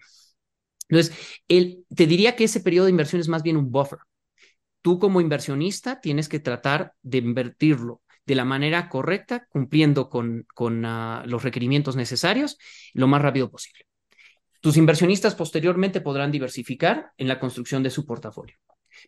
[0.88, 1.16] Entonces,
[1.48, 3.98] el, te diría que ese periodo de inversión es más bien un buffer
[4.84, 10.84] tú como inversionista tienes que tratar de invertirlo de la manera correcta, cumpliendo con, con
[10.84, 12.58] uh, los requerimientos necesarios
[12.92, 13.86] lo más rápido posible.
[14.60, 18.56] Tus inversionistas posteriormente podrán diversificar en la construcción de su portafolio.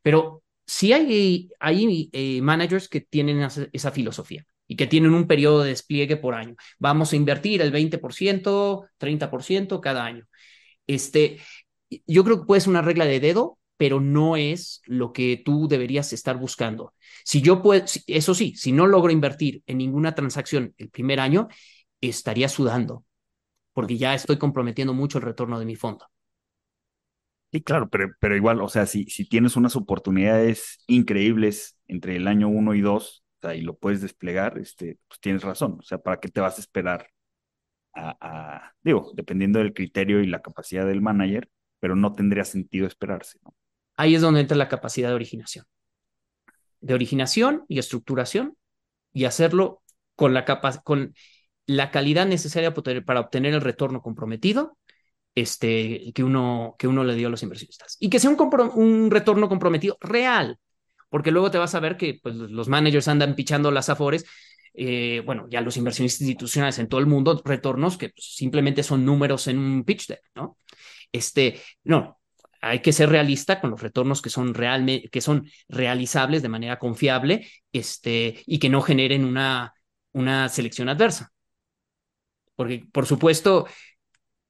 [0.02, 3.40] Pero sí hay, hay eh, managers que tienen
[3.72, 6.56] esa, filosofía y que tienen un periodo de despliegue por año.
[6.78, 10.26] Vamos a invertir el 20%, 30% cada año.
[10.86, 11.38] Este,
[12.06, 15.68] yo creo que puede ser una regla de dedo, pero no es lo que tú
[15.68, 16.94] deberías estar buscando.
[17.24, 21.48] Si yo puedo, eso sí, si no logro invertir en ninguna transacción el primer año,
[22.00, 23.04] estaría sudando,
[23.72, 26.06] porque ya estoy comprometiendo mucho el retorno de mi fondo.
[27.56, 32.28] Sí, claro, pero, pero igual, o sea, si, si tienes unas oportunidades increíbles entre el
[32.28, 35.78] año uno y dos, o sea, y lo puedes desplegar, este, pues tienes razón.
[35.80, 37.08] O sea, ¿para qué te vas a esperar
[37.94, 41.48] a, digo, dependiendo del criterio y la capacidad del manager,
[41.80, 43.38] pero no tendría sentido esperarse.
[43.96, 45.64] Ahí es donde entra la capacidad de originación.
[46.80, 48.54] De originación y estructuración
[49.14, 49.82] y hacerlo
[50.14, 51.14] con la, capa con
[51.64, 54.76] la calidad necesaria para obtener el retorno comprometido
[55.36, 57.96] este, que, uno, que uno le dio a los inversionistas.
[58.00, 60.58] Y que sea un, un retorno comprometido real,
[61.08, 64.26] porque luego te vas a ver que pues, los managers andan pichando las afores
[64.78, 69.06] eh, bueno, ya los inversionistas institucionales en todo el mundo, retornos que pues, simplemente son
[69.06, 70.58] números en un pitch deck, ¿no?
[71.10, 72.20] Este, no,
[72.60, 76.78] hay que ser realista con los retornos que son realmente, que son realizables de manera
[76.78, 79.72] confiable, este, y que no generen una,
[80.12, 81.32] una selección adversa.
[82.54, 83.66] Porque, por supuesto,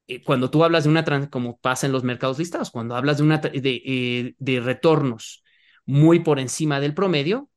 [0.07, 3.23] eh, cuando tú hablas de una, como pasa en los mercados listados, cuando hablas de,
[3.23, 5.43] una, de, eh, de retornos
[5.85, 7.49] muy por encima del promedio,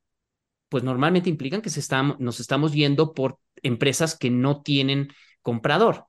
[0.68, 5.08] pues normalmente implican que se está, nos estamos viendo por empresas que no tienen
[5.42, 6.06] comprador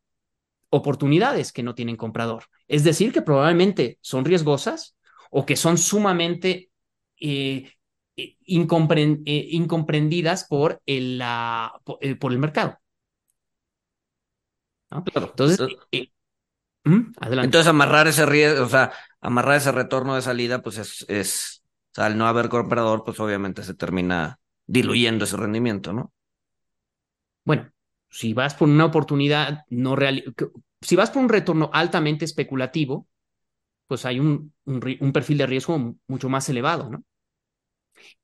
[0.72, 2.46] oportunidades que no tienen comprador.
[2.68, 4.96] Es decir, que probablemente son riesgosas
[5.30, 6.72] o que son sumamente
[7.20, 7.72] eh,
[8.16, 12.80] eh incompren eh, incomprendidas por el, la, por, eh, por el mercado.
[14.90, 15.04] ¿No?
[15.04, 15.28] Claro.
[15.30, 15.60] Entonces,
[16.84, 17.12] ¿Mm?
[17.20, 17.46] adelante.
[17.46, 21.96] Entonces, amarrar ese riesgo, o sea, amarrar ese retorno de salida, pues es, es, o
[21.96, 26.12] sea, al no haber comprador, pues obviamente se termina diluyendo ese rendimiento, ¿no?
[27.44, 27.72] Bueno,
[28.10, 30.24] si vas por una oportunidad no real,
[30.82, 33.08] si vas por un retorno altamente especulativo,
[33.88, 37.04] pues hay un, un, un, perfil de riesgo mucho más elevado, ¿no?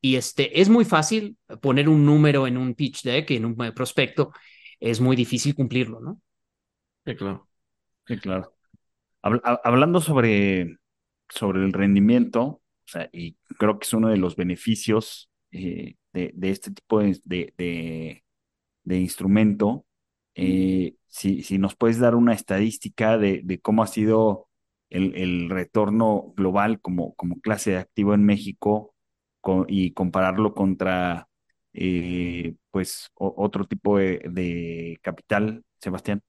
[0.01, 4.31] Y este, es muy fácil poner un número en un pitch deck, en un prospecto,
[4.79, 6.21] es muy difícil cumplirlo, ¿no?
[7.05, 7.46] Sí, claro.
[8.07, 8.53] Sí, claro.
[9.21, 10.77] hablando sobre,
[11.29, 16.31] sobre el rendimiento, o sea, y creo que es uno de los beneficios eh, de,
[16.33, 18.23] de, este tipo de, de,
[18.83, 19.85] de instrumento,
[20.35, 24.47] eh, si, si, nos puedes dar una estadística de, cómo ha sido
[24.89, 28.93] el, el, retorno global como, como clase de activo en México
[29.67, 31.27] y compararlo contra
[31.73, 36.21] eh, pues otro tipo de, capital, Sebastián.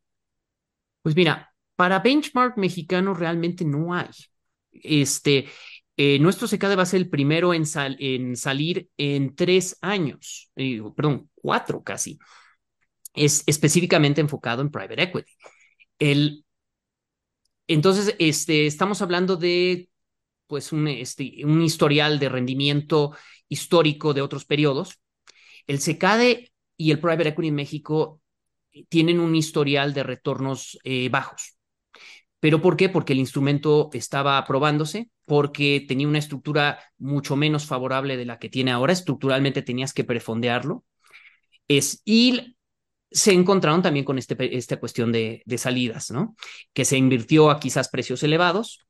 [1.02, 1.47] Pues mira,
[1.78, 4.08] para benchmark mexicano realmente no hay.
[4.72, 5.46] Este,
[5.96, 7.62] eh, nuestro SECADE va a ser el primero en,
[8.00, 10.50] en salir en tres años,
[10.96, 12.18] perdón, cuatro casi
[13.14, 15.32] es específicamente enfocado en private equity.
[15.98, 16.44] El,
[17.66, 19.88] entonces, este, estamos hablando de
[20.46, 23.14] pues un, este, un historial de rendimiento
[23.48, 24.98] histórico de otros periodos.
[25.66, 28.22] El SECADE y el private equity en México
[28.88, 31.57] tienen un historial de retornos eh, bajos.
[32.40, 32.88] ¿Pero por qué?
[32.88, 38.48] Porque el instrumento estaba aprobándose, porque tenía una estructura mucho menos favorable de la que
[38.48, 38.92] tiene ahora.
[38.92, 40.84] Estructuralmente tenías que prefondearlo.
[41.66, 42.56] Es, y
[43.10, 46.36] se encontraron también con este, esta cuestión de, salidas, ¿no?
[46.72, 48.86] Que se invirtió a quizás precios elevados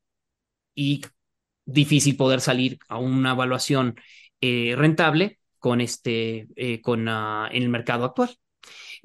[0.75, 1.03] y
[1.65, 3.97] difícil poder salir a una evaluación
[4.41, 8.37] eh, rentable con este, eh, con, uh, en el mercado actual.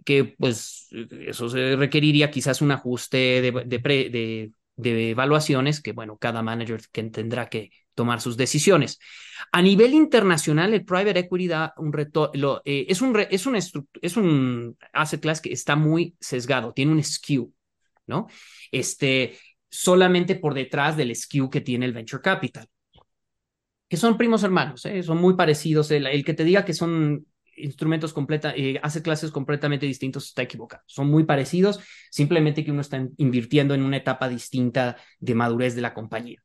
[0.06, 0.88] Que pues
[1.28, 7.04] eso se requeriría quizás un ajuste de, de, de, evaluaciones que, bueno, cada manager que
[7.04, 9.00] tendrá que tomar sus decisiones.
[9.52, 12.32] A nivel internacional, el private equity da un reto,
[12.66, 13.56] eh, es, un es, un
[14.02, 17.54] es un asset class que está muy sesgado, tiene un skew,
[18.08, 18.28] ¿no?
[18.72, 19.38] Este,
[19.70, 22.68] solamente por detrás del skew que tiene el venture capital,
[23.94, 25.04] que son primos hermanos, ¿eh?
[25.04, 25.92] son muy parecidos.
[25.92, 27.28] El, que te diga que son
[27.58, 30.84] instrumentos completa, eh, hace clases completamente distintos, está equivocado.
[30.88, 31.80] Son muy parecidos,
[32.12, 36.44] simplemente que uno está invirtiendo en una etapa distinta de madurez de la compañía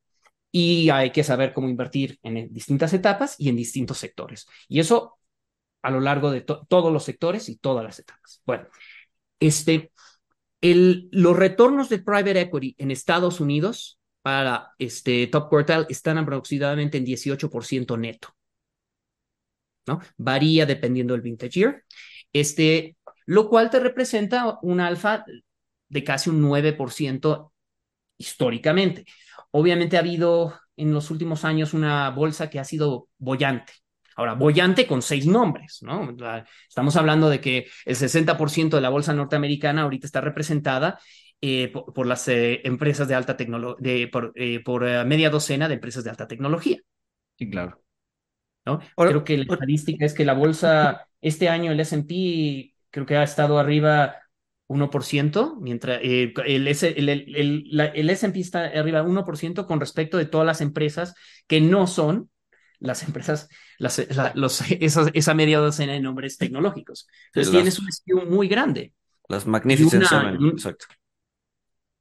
[0.50, 4.46] y hay que saber cómo invertir en distintas etapas y en distintos sectores.
[4.68, 5.18] Y eso
[5.82, 8.42] a lo largo de todos los sectores y todas las etapas.
[8.44, 8.66] Bueno,
[9.40, 9.92] este,
[10.60, 16.98] el, los retornos de private equity en Estados Unidos para este top quartile están aproximadamente
[16.98, 18.34] en 18% neto.
[19.88, 20.00] ¿No?
[20.16, 21.84] Varía dependiendo del vintage year.
[22.32, 22.96] Este,
[23.26, 25.24] lo cual te representa un alfa
[25.88, 27.52] de casi un 9%
[28.18, 29.04] históricamente.
[29.50, 33.72] Obviamente ha habido en los últimos años una bolsa que ha sido bollante.
[34.16, 36.14] Ahora, bollante con seis nombres, ¿no?
[36.68, 40.98] Estamos hablando de que el 60% de la bolsa norteamericana ahorita está representada
[41.40, 46.02] eh, por, las eh, empresas de alta tecnología, por, eh, por media docena de empresas
[46.02, 46.78] de alta tecnología.
[47.36, 47.80] Sí, claro.
[48.66, 48.80] ¿No?
[48.96, 53.22] creo que la estadística es que la bolsa, este año el SP creo que ha
[53.22, 54.16] estado arriba
[54.68, 60.46] 1%, mientras eh, el, el, el, el S&P está arriba 1% con respecto de todas
[60.46, 61.14] las empresas
[61.46, 62.30] que no son
[62.78, 63.98] las empresas, las,
[64.34, 67.08] los, esa media docena de nombres tecnológicos.
[67.26, 68.92] Entonces tienes un skew muy grande.
[69.28, 70.86] Las Magnificent Seven, exacto.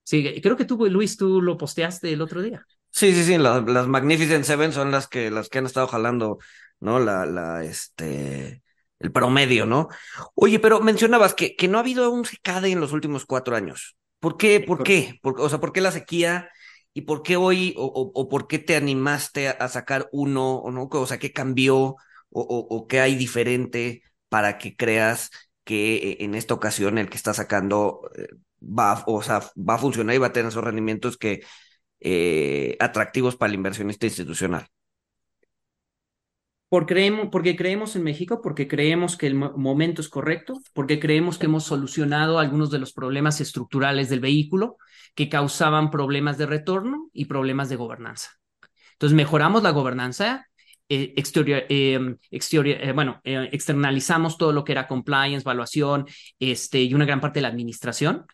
[0.03, 2.65] Sí, creo que tú, Luis, tú lo posteaste el otro día.
[2.91, 6.39] Sí, sí, sí, las Magnificent Seven son las que, las que han estado jalando,
[6.79, 6.99] ¿no?
[6.99, 8.63] La, la, este,
[8.99, 9.89] el promedio, ¿no?
[10.35, 13.97] Oye, pero mencionabas que, que no ha habido un secade en los últimos cuatro años.
[14.19, 14.59] ¿Por qué?
[14.59, 15.19] ¿Por qué?
[15.21, 16.49] o sea, ¿por qué la sequía?
[16.93, 20.89] ¿Y por qué hoy, o, o, por qué te animaste a, sacar uno, o no?
[20.91, 21.97] O sea, ¿qué cambió o,
[22.31, 25.29] o, qué hay diferente para que creas
[25.63, 28.27] que eh, en esta ocasión el que está sacando eh,
[28.61, 31.41] va, o sea, va a funcionar y va a tener esos rendimientos que
[31.99, 34.67] eh, atractivos para el inversionista institucional?
[36.85, 41.45] creemos, porque creemos en México, porque creemos que el momento es correcto, porque creemos que
[41.45, 44.77] hemos solucionado algunos de los problemas estructurales del vehículo
[45.15, 48.31] que causaban problemas de retorno y problemas de gobernanza.
[48.93, 50.47] Entonces mejoramos la gobernanza,
[50.89, 56.05] eh, exterior, em, eh, bueno, eh, externalizamos todo lo que era compliance, evaluación
[56.39, 58.25] este, y una gran parte de la administración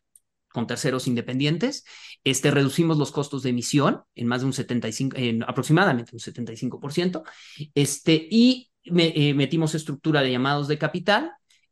[0.54, 1.84] con terceros independientes.
[2.24, 7.24] Este, reducimos los costos de emisión en más de un 75, en aproximadamente un 75%.
[7.74, 11.32] Este, y eh, metimos estructura de llamados de capital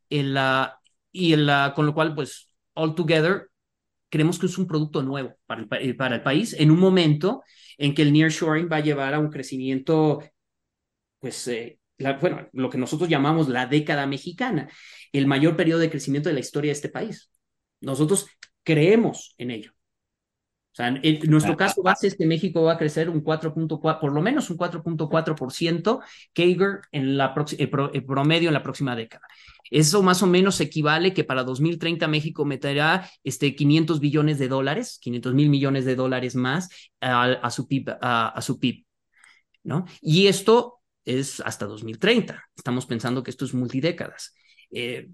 [0.10, 0.80] en la,
[1.12, 3.49] y en la, con lo cual, pues, all together,
[4.10, 7.43] creemos que es un producto nuevo para el, eh, para el país en un momento
[7.78, 10.22] en que el nearshoring va a llevar a un crecimiento,
[11.20, 11.80] pues, eh,
[12.20, 14.70] bueno, lo que nosotros llamamos la década mexicana,
[15.12, 17.30] el mayor periodo de crecimiento de la historia de este país.
[17.82, 18.27] Nosotros
[18.63, 19.71] creemos en ello.
[20.71, 24.13] O sea, en, nuestro caso base es que México va a crecer un 4.4, por
[24.13, 25.99] lo menos un 4.4%
[26.34, 29.27] CAGR en la el promedio en la próxima década.
[29.69, 34.97] Eso más o menos equivale que para 2030 México meterá este 500 billones de dólares,
[35.01, 36.69] 500 mil millones de dólares más
[37.01, 38.86] a, su PIB, a, su PIB,
[39.63, 39.86] ¿no?
[39.99, 42.45] Y esto es hasta 2030.
[42.55, 44.36] Estamos pensando que esto es multidécadas.
[44.71, 45.09] Eh,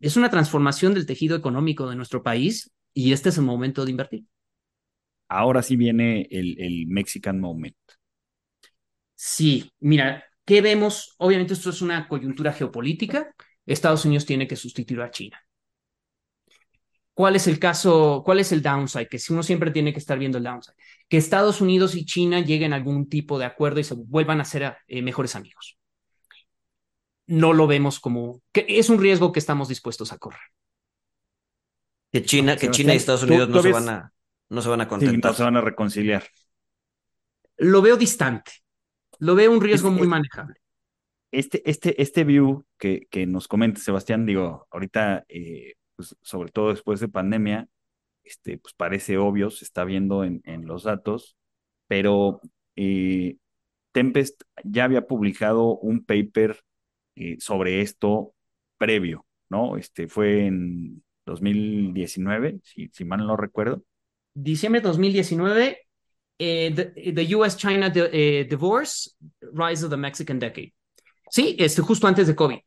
[0.00, 3.90] es una transformación del tejido económico de nuestro país y este es el momento de
[3.92, 4.24] invertir.
[5.28, 7.76] Ahora sí viene el, el Mexican Moment.
[9.14, 11.14] Sí, mira, ¿qué vemos?
[11.18, 13.34] Obviamente esto es una coyuntura geopolítica.
[13.66, 15.38] Estados Unidos tiene que sustituir a China.
[17.14, 18.22] ¿Cuál es el caso?
[18.24, 19.08] ¿Cuál es el downside?
[19.08, 20.74] Que si uno siempre tiene que estar viendo el downside.
[21.08, 24.44] Que Estados Unidos y China lleguen a algún tipo de acuerdo y se vuelvan a
[24.46, 25.79] ser eh, mejores amigos.
[27.30, 30.40] No lo vemos como que es un riesgo que estamos dispuestos a correr.
[32.12, 34.12] Que China, que China y Estados Unidos no, se van a,
[34.48, 35.30] no se van a contentar.
[35.30, 36.24] no se van a reconciliar.
[37.56, 38.52] Lo veo distante.
[39.18, 40.60] Lo veo un riesgo muy manejable
[41.32, 46.70] este, este, este view que, que nos comenta Sebastián, digo, ahorita, eh, pues, sobre todo
[46.70, 47.68] después de pandemia,
[48.24, 51.36] este, pues parece obvio, se está viendo en, en los datos,
[51.86, 52.40] pero
[52.76, 53.36] eh,
[53.92, 56.60] Tempest ya había publicado un paper
[57.16, 58.34] eh, sobre esto
[58.78, 59.76] previo, ¿no?
[59.76, 63.82] Este fue en 2019, si, si mal no recuerdo.
[64.34, 65.78] Diciembre de 2019,
[66.38, 69.16] the, the US-China divorce,
[69.52, 70.72] rise of the Mexican decade.
[71.30, 72.58] Sí, este, justo antes de COVID.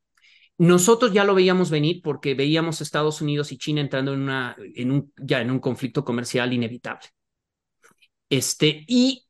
[0.58, 4.92] Nosotros ya lo veíamos venir porque veíamos Estados Unidos y China entrando en, una, en
[4.92, 7.08] un, ya en un conflicto comercial inevitable.
[8.30, 9.26] Este, y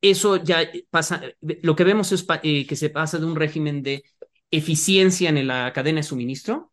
[0.00, 4.04] eso ya pasa, lo que vemos es eh, que se pasa de un régimen de
[4.50, 6.72] eficiencia en la cadena de suministro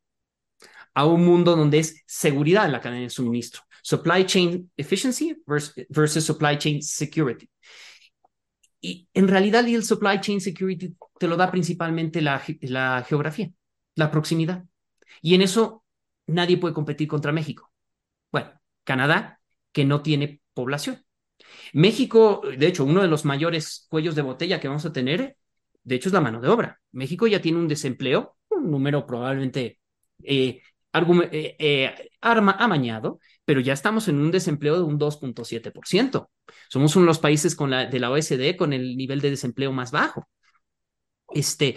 [0.94, 3.62] a un mundo donde es seguridad en la cadena de suministro.
[3.84, 7.50] Supply chain efficiency versus supply chain security.
[8.82, 13.52] Y en realidad el supply chain security te lo da principalmente la, la geografía,
[13.96, 14.64] la proximidad.
[15.22, 15.84] Y en eso
[16.28, 17.72] nadie puede competir contra México.
[18.32, 18.52] Bueno,
[18.84, 21.04] Canadá, que no tiene población.
[21.74, 25.38] México, de hecho, uno de los mayores cuellos de botella que vamos a tener,
[25.86, 26.82] de hecho, es la mano de obra.
[26.92, 29.80] México ya tiene un desempleo, un número probablemente
[30.24, 30.62] eh,
[31.32, 36.30] eh, eh, amañado, pero ya estamos en un desempleo de un 2.7%.
[36.70, 39.72] Somos uno de los países con la, de la OSD con el nivel de desempleo
[39.72, 40.28] más bajo.
[41.34, 41.76] Este,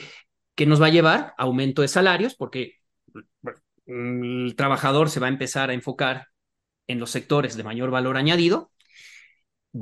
[0.54, 2.74] que nos va a llevar aumento de salarios, porque
[3.86, 6.28] el trabajador se va a empezar a enfocar
[6.86, 8.72] en los sectores de mayor valor añadido.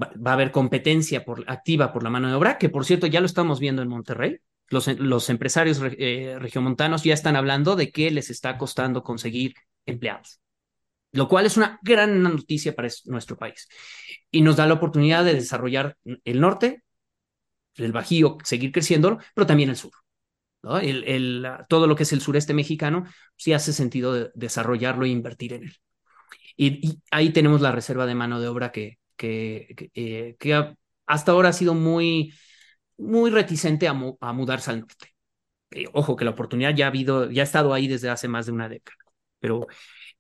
[0.03, 3.27] Va, a haber competencia activa por la mano de obra, que por cierto ya lo
[3.27, 4.39] estamos viendo en Monterrey.
[4.69, 9.55] Los, empresarios eh, regiomontanos ya están hablando de que les está costando conseguir
[9.87, 10.41] empleados
[11.17, 13.69] lo cual es una gran noticia para nuestro país.
[14.31, 16.83] Y nos da la oportunidad de desarrollar el norte,
[17.77, 19.93] el Bajío, seguir creciendo, pero también el sur.
[21.69, 23.05] Todo lo que es el sureste mexicano,
[23.37, 25.77] sí hace sentido desarrollarlo e invertir en él.
[26.57, 30.37] Y, ahí tenemos la reserva de mano de obra que, que, eh,
[31.07, 32.33] hasta ahora ha sido muy,
[32.99, 35.15] muy reticente a, mudarse al norte.
[35.71, 38.47] Eh, ojo, que la oportunidad ya ha habido, ya ha estado ahí desde hace más
[38.47, 38.99] de una década.
[39.41, 39.67] Pero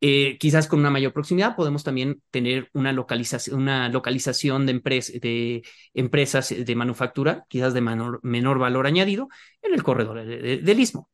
[0.00, 5.62] eh, quizás con una mayor proximidad podemos también tener una localización, de,
[5.94, 9.28] empresas de manufactura, quizás de menor, valor añadido,
[9.62, 11.10] en el corredor del istmo.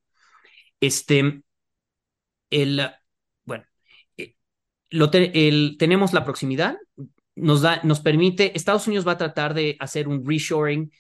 [0.81, 1.43] Este,
[2.51, 2.91] el,
[3.45, 3.65] bueno,
[5.79, 6.77] tenemos la proximidad,
[7.35, 10.93] nos, da, nos permite, Estados Unidos va a tratar de hacer un reshoring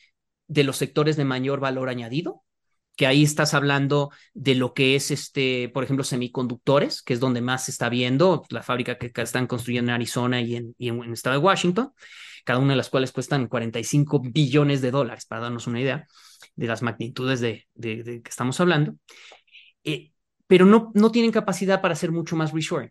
[0.47, 2.43] de los sectores de mayor valor añadido,
[2.97, 7.41] que ahí estás hablando de lo que es, este, por ejemplo, semiconductores, que es donde
[7.41, 11.03] más se está viendo, la fábrica que están construyendo en Arizona y en, y en,
[11.03, 11.93] el estado de Washington,
[12.45, 16.07] cada una de las cuales cuestan 45 billones de dólares, para darnos una idea
[16.55, 18.95] de las magnitudes de, de, que estamos hablando,
[19.85, 20.12] eh,
[20.47, 22.91] pero no, no tienen capacidad para hacer mucho más reshoring.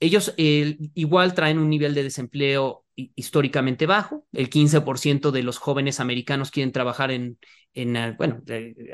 [0.00, 4.26] Ellos eh, igual traen un nivel de desempleo históricamente bajo.
[4.32, 7.38] El 15% de los jóvenes americanos quieren trabajar en,
[7.76, 8.42] en eh, bueno,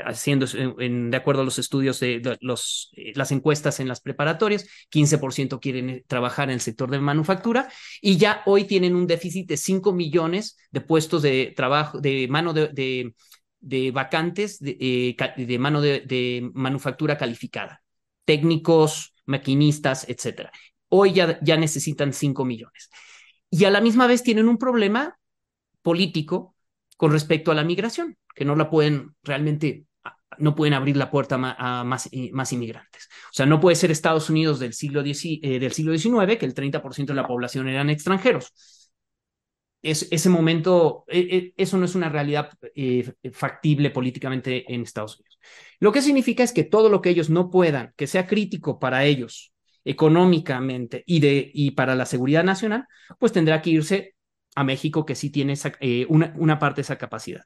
[0.05, 5.89] haciendo de acuerdo a los estudios de, eh, las encuestas en las preparatorias, 15% quieren
[5.89, 7.69] eh, trabajar en el sector de manufactura
[8.01, 12.53] y ya hoy tienen un déficit de 5 millones de puestos de trabajo, de mano
[12.53, 13.15] de,
[13.61, 17.83] de, vacantes de, de mano de, manufactura calificada,
[18.25, 20.51] técnicos, maquinistas, etcétera.
[20.95, 22.91] Hoy ya, necesitan 5 millones
[23.49, 25.19] y a la misma vez tienen un problema
[25.81, 26.55] político
[26.99, 29.87] con respecto a la migración, que no la pueden realmente,
[30.37, 33.09] no pueden abrir la puerta a más, más inmigrantes.
[33.31, 36.55] O sea, no puede ser Estados Unidos del siglo, eh, del siglo XIX, que el
[36.55, 38.53] 30% de la población eran extranjeros.
[39.81, 45.19] es, ese momento, eh, eh, eso no es una realidad eh, factible políticamente en Estados
[45.19, 45.39] Unidos.
[45.81, 49.07] Lo que significa es que todo lo que ellos no puedan, que sea crítico para
[49.07, 49.52] ellos
[49.85, 52.87] económicamente y, de, y para la seguridad nacional,
[53.19, 54.15] pues tendrá que irse
[54.55, 55.73] a México, que sí tiene esa,
[56.09, 57.45] una, una parte de esa capacidad.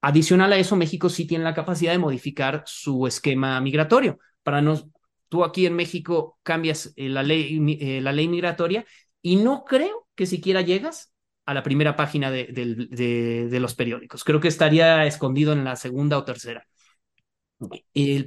[0.00, 4.18] Adicional a eso, México sí tiene la capacidad de modificar su esquema migratorio.
[4.42, 4.86] Para nos,
[5.28, 8.86] tú aquí en México cambias la ley, la ley migratoria
[9.22, 11.12] y no creo que siquiera llegas
[11.46, 14.22] a la primera página de, los periódicos.
[14.22, 16.66] Creo que estaría escondido en la segunda o tercera.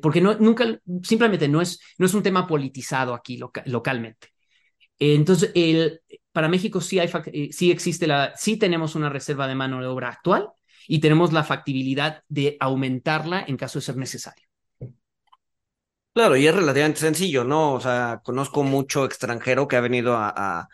[0.01, 4.29] Porque no, nunca, simplemente no es, no es un tema politizado aquí localmente.
[4.99, 6.01] Entonces, el,
[6.31, 9.87] para México sí, hay, eh, sí existe la, sí tenemos una reserva de mano de
[9.87, 10.49] obra actual
[10.87, 14.45] y tenemos la factibilidad de aumentarla en caso de ser necesario.
[16.13, 17.73] Claro, y es relativamente sencillo, ¿no?
[17.73, 20.67] O sea, conozco mucho extranjero que ha venido a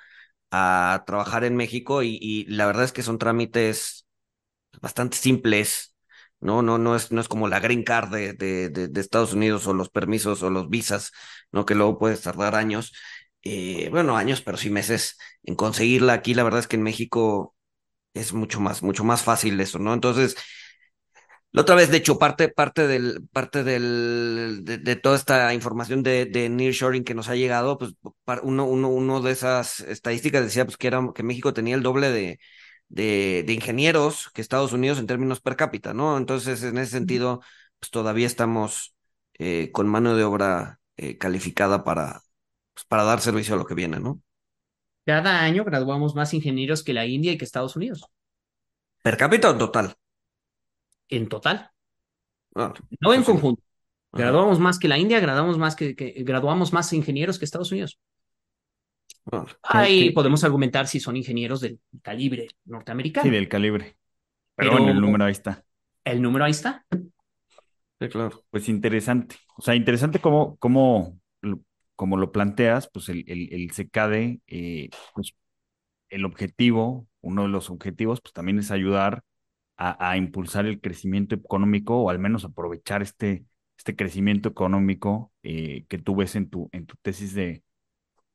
[0.52, 4.06] a trabajar en México y, la verdad es que son trámites
[4.82, 5.94] bastante simples,
[6.40, 6.62] ¿no?
[6.62, 9.74] No, no, es, no es como la green card de, de, de, Estados Unidos o
[9.74, 11.12] los permisos o los visas,
[11.52, 11.66] ¿no?
[11.66, 12.94] Que luego puedes tardar años,
[13.44, 16.14] eh, bueno, años, pero sí meses en conseguirla.
[16.14, 17.56] Aquí la verdad es que en México
[18.14, 19.94] es mucho más, mucho más fácil eso, ¿no?
[19.94, 20.36] Entonces,
[21.52, 26.26] la otra vez, de hecho, parte, parte, del, parte del, de, toda esta información de,
[26.26, 27.94] de nearshoring que nos ha llegado, pues
[28.44, 32.12] uno, uno, uno de esas estadísticas decía pues, que, era, que México tenía el doble
[32.12, 32.40] de,
[32.90, 36.18] de, de, ingenieros que Estados Unidos en términos per cápita, ¿no?
[36.18, 37.42] Entonces, en ese sentido,
[37.80, 38.96] pues todavía estamos
[39.40, 42.22] eh, con mano de obra eh, calificada para,
[42.74, 44.22] pues, para dar servicio a lo que viene, ¿no?
[45.06, 48.06] Cada año graduamos más ingenieros que la India y que Estados Unidos.
[49.04, 49.96] ¿Per cápita o total?
[51.10, 51.72] en total.
[52.56, 53.62] Ah, no en conjunto.
[54.12, 58.00] Graduamos más que la India, graduamos más que, graduamos más ingenieros que Estados Unidos.
[59.32, 63.24] Ah, Ahí podemos argumentar si son ingenieros del calibre norteamericano.
[63.24, 63.98] Sí, del calibre.
[64.56, 65.64] Pero, bueno, el número ahí está.
[66.04, 66.86] El número ahí está.
[66.90, 68.44] Sí, claro.
[68.50, 69.36] Pues interesante.
[69.58, 71.20] O sea, interesante cómo, cómo,
[71.96, 75.34] como lo planteas, pues el, el, el CECADE, eh, pues
[76.10, 79.24] el objetivo, uno de los objetivos, pues también es ayudar
[79.80, 83.46] a, impulsar el crecimiento económico o al menos aprovechar este,
[83.78, 87.62] este crecimiento económico eh, que tú ves en tu, en tu tesis de,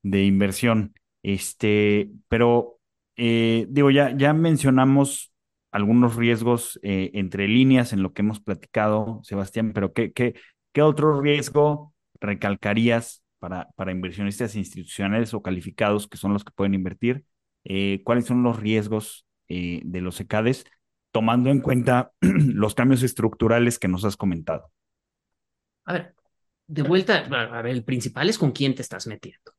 [0.03, 0.95] de inversión.
[1.23, 2.81] Este, pero
[3.17, 5.33] eh, digo, ya, ya mencionamos
[5.71, 10.35] algunos riesgos eh, entre líneas en lo que hemos platicado, Sebastián, pero ¿qué, qué,
[10.73, 16.75] qué otro riesgo recalcarías para, para inversionistas institucionales o calificados que son los que pueden
[16.75, 17.25] invertir?
[18.05, 20.67] ¿Cuáles son los riesgos de los ECADES?
[21.13, 24.73] tomando en cuenta los cambios estructurales que nos has comentado?
[25.85, 26.15] A ver,
[26.67, 29.53] de vuelta, a ver, el principal es con quién te estás metiendo,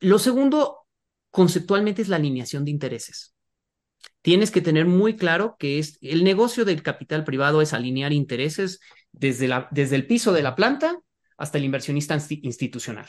[0.00, 0.86] Lo segundo,
[1.30, 3.34] conceptualmente, es la alineación de intereses.
[4.22, 8.80] Tienes que tener muy claro que es el negocio del capital privado es alinear intereses
[9.12, 10.98] desde, la, desde el piso de la planta
[11.38, 13.06] hasta el inversionista institucional.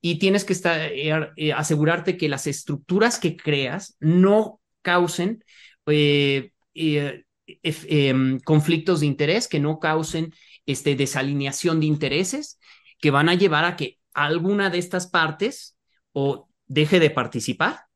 [0.00, 5.44] Y tienes que estar, eh, eh, asegurarte que las estructuras que creas no causen
[5.86, 7.24] eh, eh,
[7.64, 10.34] em, conflictos de interés que no causen
[10.66, 12.58] este, desalineación de intereses
[13.00, 15.76] que van a llevar a que alguna de estas partes
[16.12, 17.86] o deje de participar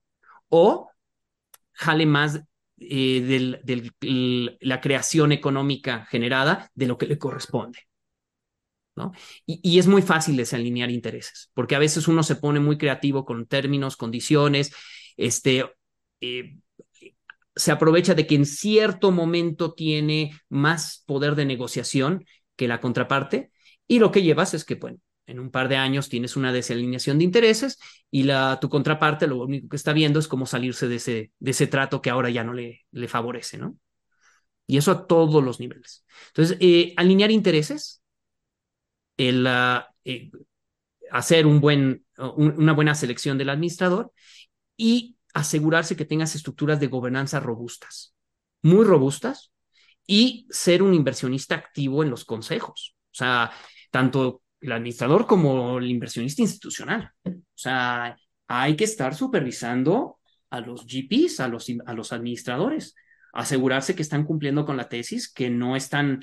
[0.48, 0.90] o
[1.72, 2.40] jale más
[2.78, 7.80] eh, de la creación económica generada de lo que le corresponde.
[8.94, 9.12] ¿no?
[9.46, 13.46] Y, es muy fácil desalinear intereses, porque a veces uno se pone muy creativo con
[13.46, 14.72] términos, condiciones,
[15.16, 15.64] este,
[16.20, 16.58] eh,
[17.56, 22.24] se aprovecha de que en cierto momento tiene más poder de negociación
[22.56, 23.50] que la contraparte
[23.86, 27.18] y lo que llevas es que, bueno, en un par de años tienes una desalineación
[27.18, 27.78] de intereses
[28.10, 31.50] y la, tu contraparte lo único que está viendo es cómo salirse de ese, de
[31.50, 33.76] ese trato que ahora ya no le, le favorece, ¿no?
[34.66, 36.04] Y eso a todos los niveles.
[36.28, 38.02] Entonces, eh, alinear intereses,
[39.16, 39.46] el,
[40.04, 40.30] eh,
[41.10, 42.04] hacer un buen,
[42.36, 44.12] una buena selección del administrador
[44.76, 48.14] y asegurarse que tengas estructuras de gobernanza robustas,
[48.62, 49.52] muy robustas,
[50.06, 52.96] y ser un inversionista activo en los consejos.
[53.12, 53.52] O sea,
[53.90, 57.10] tanto el administrador como el inversionista institucional.
[57.24, 60.18] O sea, hay que estar supervisando
[60.50, 62.94] a los GPs, a los, a los administradores,
[63.32, 66.22] asegurarse que están cumpliendo con la tesis, que no están,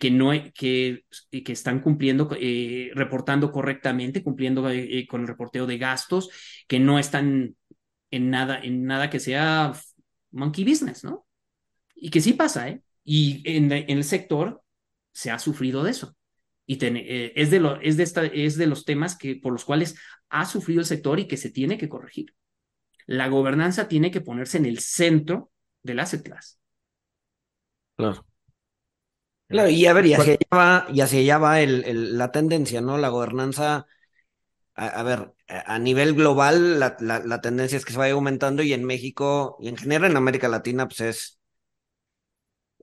[0.00, 5.78] que no, que, que están cumpliendo, eh, reportando correctamente, cumpliendo eh, con el reporteo de
[5.78, 6.30] gastos,
[6.66, 7.56] que no están
[8.10, 9.72] en nada, en nada que sea
[10.32, 11.26] monkey business, ¿no?
[11.94, 12.82] Y que sí pasa, ¿eh?
[13.04, 14.62] Y en, el sector
[15.12, 16.16] se ha sufrido de eso.
[16.66, 19.64] Y eh, es, de lo, es, de esta, es de los temas que, por los
[19.64, 19.96] cuales
[20.30, 22.34] ha sufrido el sector y que se tiene que corregir.
[23.06, 25.52] La gobernanza tiene que ponerse en el centro
[25.82, 26.60] del asset class.
[27.96, 28.24] Claro.
[29.48, 32.32] Claro, y a ver, y hacia allá va, y hacia allá va el, el- la
[32.32, 32.96] tendencia, ¿no?
[32.96, 33.86] La gobernanza,
[34.74, 38.14] a, a ver, a a nivel global, la, la, la tendencia es que se vaya
[38.14, 41.40] aumentando y en México y en general en América Latina, pues es,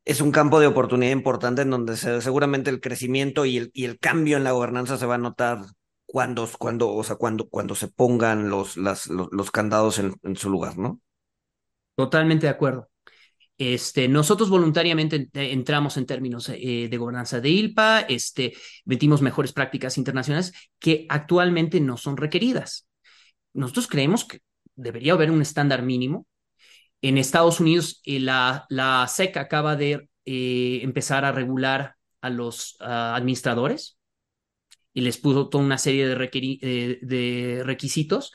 [0.06, 3.86] es un campo de oportunidad importante en donde se- seguramente el crecimiento y el, y
[3.86, 5.60] el cambio en la gobernanza se va a notar
[6.06, 10.78] cuando, cuando, o sea, cuando, cuando se pongan los, los, los candados en, su lugar,
[10.78, 11.02] ¿no?
[11.96, 12.90] Totalmente de acuerdo.
[13.58, 18.54] Este, nosotros voluntariamente en- eh, entramos en términos eh, de gobernanza de ILPA, este,
[18.86, 22.88] metimos mejores prácticas internacionales que actualmente no son requeridas.
[23.54, 24.42] Nosotros creemos que
[24.76, 26.26] debería haber un estándar mínimo.
[27.02, 32.76] En Estados Unidos, eh, la, la SEC acaba de eh, empezar a regular a los
[32.82, 33.98] ah, administradores
[34.94, 38.32] y les puso toda una serie de, requeri- eh, de requisitos.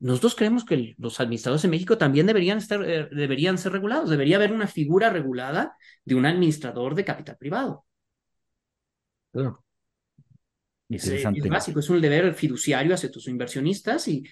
[0.00, 4.08] Nosotros creemos que los administradores en México también deberían, estar, eh, deberían ser regulados.
[4.08, 7.84] Debería haber una figura regulada de un administrador de capital privado.
[9.32, 9.64] Claro.
[10.88, 11.40] Es, Interesante.
[11.40, 14.24] es básico, es un deber fiduciario hacia tus inversionistas y,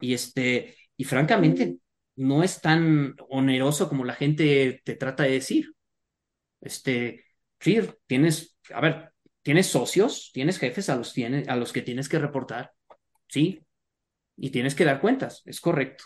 [0.00, 1.76] y, este, y francamente
[2.18, 5.74] no es tan oneroso como la gente te trata de decir.
[6.60, 7.24] Este,
[7.60, 9.12] sí, tienes, a ver,
[9.42, 12.72] tienes socios, tienes jefes a los, tiene- a los que tienes que reportar,
[13.28, 13.60] sí,
[14.36, 16.04] y tienes que dar cuentas, es correcto.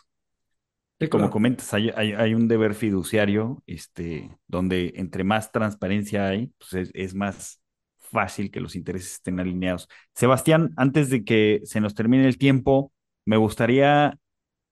[1.01, 1.31] Sí, como Claro.
[1.31, 6.91] comentas, hay, hay, hay un deber fiduciario, este, donde entre más transparencia hay, pues es,
[6.95, 7.61] es más
[7.99, 9.89] fácil que los intereses estén alineados.
[10.15, 12.93] Sebastián, antes de que se nos termine el tiempo,
[13.25, 14.17] me gustaría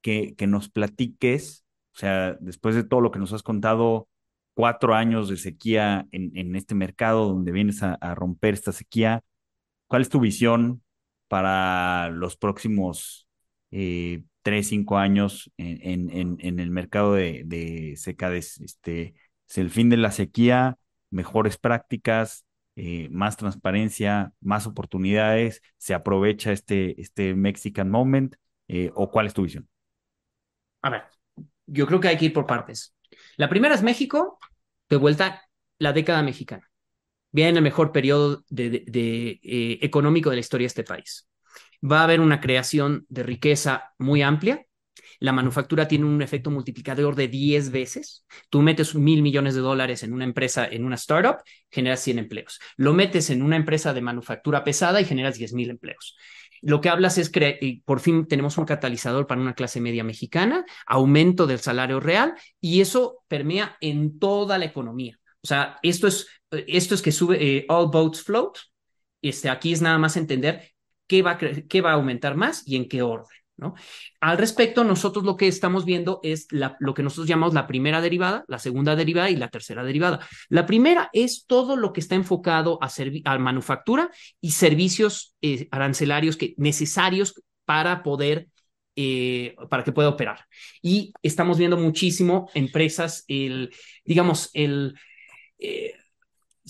[0.03, 4.09] que, que nos platiques, o sea, después de todo lo que nos has contado,
[4.55, 9.22] cuatro años de sequía en, en este mercado donde vienes a, romper esta sequía,
[9.86, 10.82] ¿cuál es tu visión
[11.28, 13.28] para los próximos
[13.70, 18.61] eh, tres, cinco años en, en, en, en el mercado de, de secades?
[18.61, 19.14] Este,
[19.48, 20.78] ¿Es el fin de la sequía,
[21.11, 22.44] mejores prácticas,
[22.76, 25.62] eh, más transparencia, más oportunidades?
[25.78, 28.36] ¿Se aprovecha este, este Mexican Moment?
[28.68, 29.68] Eh, ¿O cuál es tu visión?
[30.83, 31.03] A ver,
[31.66, 32.95] yo creo que hay que ir por partes.
[33.37, 34.39] La primera es México,
[34.89, 35.43] de vuelta
[35.78, 36.68] la década mexicana.
[37.33, 38.85] Viene el mejor periodo de,
[39.43, 41.28] eh, económico de la historia de este país.
[41.83, 44.66] Va a haber una creación de riqueza muy amplia.
[45.20, 48.26] La manufactura tiene un efecto multiplicador de 10 veces.
[48.49, 51.37] Tú metes mil millones de dólares en una empresa, en una startup,
[51.70, 52.59] generas 100 empleos.
[52.76, 56.16] Lo metes en una empresa de manufactura pesada y generas 10 mil empleos.
[56.62, 60.64] Lo que hablas es que por fin tenemos un catalizador para una clase media mexicana,
[60.86, 65.18] aumento del salario real y eso permea en toda la economía.
[65.42, 68.58] O sea, esto es, esto es que sube eh, all boats float.
[69.22, 70.72] Este, aquí es nada más entender
[71.06, 73.39] qué va, qué va a aumentar más y en qué orden.
[74.20, 78.44] Al respecto, nosotros lo que estamos viendo es lo que nosotros llamamos la primera derivada,
[78.48, 80.20] la segunda derivada y la tercera derivada.
[80.48, 86.54] La primera es todo lo que está enfocado a manufactura y servicios eh, arancelarios que,
[86.56, 87.34] necesarios
[87.64, 88.48] para poder
[88.96, 90.46] eh, para que pueda operar.
[90.82, 93.72] Y estamos viendo muchísimo empresas, el,
[94.04, 94.94] digamos, el
[95.58, 95.94] eh,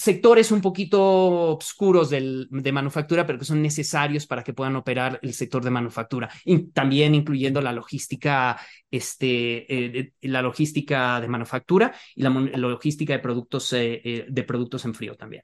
[0.00, 5.18] sectores un poquito oscuros del, de manufactura, pero que son necesarios para que puedan operar
[5.22, 6.30] el sector de manufactura.
[6.44, 8.58] Y también incluyendo la logística,
[8.90, 14.84] este, eh, la logística de manufactura y la, logística de productos, eh, eh, de productos
[14.86, 15.42] en frío también.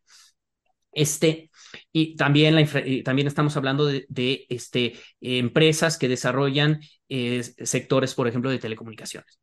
[0.92, 1.50] Este,
[1.92, 6.80] y también, la infra- también estamos hablando de, de, este, eh, empresas que desarrollan
[7.11, 9.38] eh, sectores, por ejemplo, de telecomunicaciones.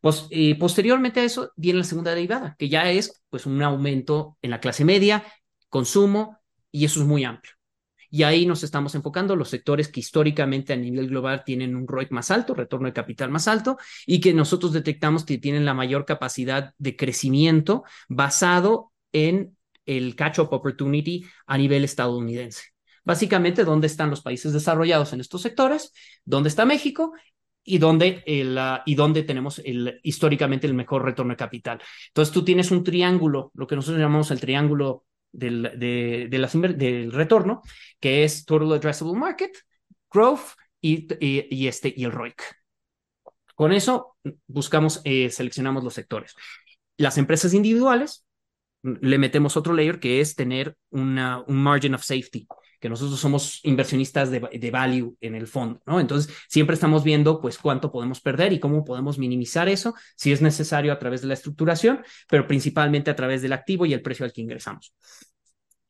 [0.00, 4.38] Pues, eh, posteriormente a eso viene la segunda derivada, que ya es pues, un aumento
[4.42, 5.24] en la clase media,
[5.68, 6.38] consumo,
[6.70, 7.54] y eso es muy amplio.
[8.10, 12.10] Y ahí nos estamos enfocando los sectores que históricamente a nivel global tienen un ROIC
[12.10, 16.06] más alto, retorno de capital más alto, y que nosotros detectamos que tienen la mayor
[16.06, 22.62] capacidad de crecimiento basado en el catch-up opportunity a nivel estadounidense.
[23.04, 25.92] Básicamente, ¿dónde están los países desarrollados en estos sectores?
[26.24, 27.12] ¿Dónde está México?
[27.68, 31.80] Y donde, el, uh, y donde tenemos el, históricamente el mejor retorno de capital.
[32.08, 37.62] Entonces tú tienes un triángulo, lo que nosotros llamamos el triángulo del, del retorno,
[38.00, 39.52] que es Total Addressable Market,
[40.10, 42.42] Growth y, y, y este, y el ROIC.
[43.54, 44.16] Con eso
[44.46, 46.34] buscamos, eh, seleccionamos los sectores.
[46.96, 48.24] Las empresas individuales,
[48.82, 52.46] le metemos otro layer que es tener una, un margin of safety,
[52.78, 56.00] que nosotros somos inversionistas de, de, value en el fondo, ¿no?
[56.00, 60.42] Entonces, siempre estamos viendo, pues, cuánto podemos perder y cómo podemos minimizar eso, si es
[60.42, 64.24] necesario a través de la estructuración, pero principalmente a través del activo y el precio
[64.24, 64.94] al que ingresamos.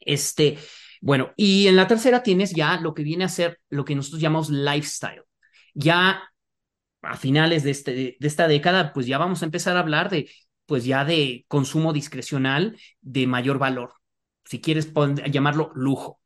[0.00, 0.58] Este,
[1.00, 4.20] bueno, y en la tercera tienes ya lo que viene a ser lo que nosotros
[4.20, 5.22] llamamos lifestyle.
[5.74, 6.22] Ya
[7.02, 10.30] a finales de, este, de esta década, pues ya vamos a empezar a hablar de,
[10.66, 13.94] pues ya de consumo discrecional de mayor valor,
[14.44, 14.92] si quieres
[15.30, 16.17] llamarlo lujo.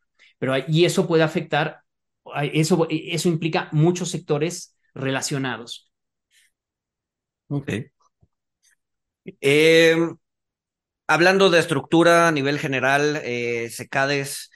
[0.43, 1.82] Pero, y eso puede afectar,
[2.53, 5.88] eso, eso implica muchos sectores relacionados.
[7.49, 7.70] Ok.
[9.40, 9.95] Eh,
[11.07, 14.51] hablando de estructura a nivel general, eh, SECADES,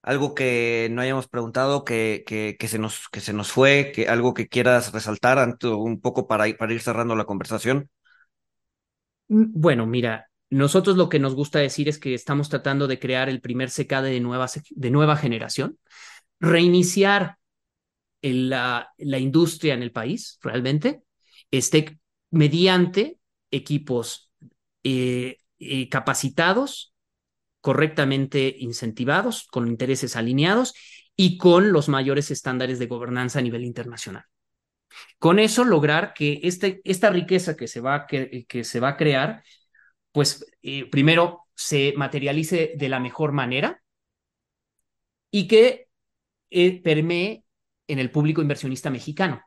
[0.00, 4.32] algo que no hayamos preguntado, que, que, se, nos, que se nos fue, que, algo
[4.32, 7.90] que quieras resaltar un poco para, para ir cerrando la conversación.
[9.28, 13.28] Mm, bueno, mira, nosotros lo que nos gusta decir es que estamos tratando de crear
[13.28, 15.78] el primer SECADE de nueva, de nueva generación,
[16.38, 17.38] reiniciar
[18.22, 21.02] la, la industria en el país realmente,
[21.50, 21.98] este,
[22.30, 23.18] mediante
[23.50, 24.30] equipos
[24.84, 26.94] eh, eh, capacitados,
[27.60, 30.74] correctamente incentivados, con intereses alineados
[31.16, 34.24] y con los mayores estándares de gobernanza a nivel internacional.
[35.18, 38.96] Con eso lograr que este, esta riqueza que se, va, que, que se va a
[38.96, 39.42] crear,
[40.16, 43.82] pues eh, primero se materialice de la mejor manera
[45.30, 45.88] y que
[46.82, 47.44] permee
[47.86, 49.42] en el público inversionista mexicano.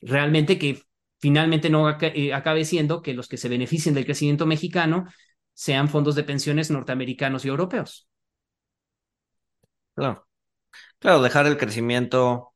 [0.00, 0.82] Realmente que
[1.20, 5.06] finalmente no eh, acabe siendo que los que se beneficien del crecimiento mexicano
[5.54, 8.08] sean fondos de pensiones norteamericanos y europeos.
[9.94, 10.26] Claro.
[10.98, 12.54] Claro, dejar el crecimiento,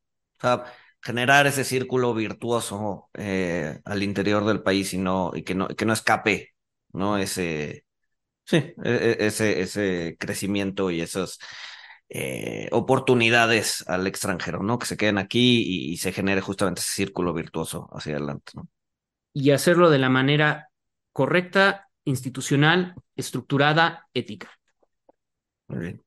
[1.00, 5.92] generar ese círculo virtuoso eh, al interior del país y y que no, que no
[5.92, 6.51] escape,
[6.92, 7.18] ¿no?
[7.18, 7.84] Ese,
[8.44, 11.38] sí, e, e, ese, ese crecimiento y esas
[12.08, 14.78] eh, oportunidades al extranjero, ¿no?
[14.78, 18.68] Que se queden aquí y, se genere justamente ese círculo virtuoso hacia adelante, ¿no?
[19.32, 20.68] Y hacerlo de la manera
[21.12, 24.50] correcta, institucional, estructurada, ética.
[25.68, 26.02] Muy bien.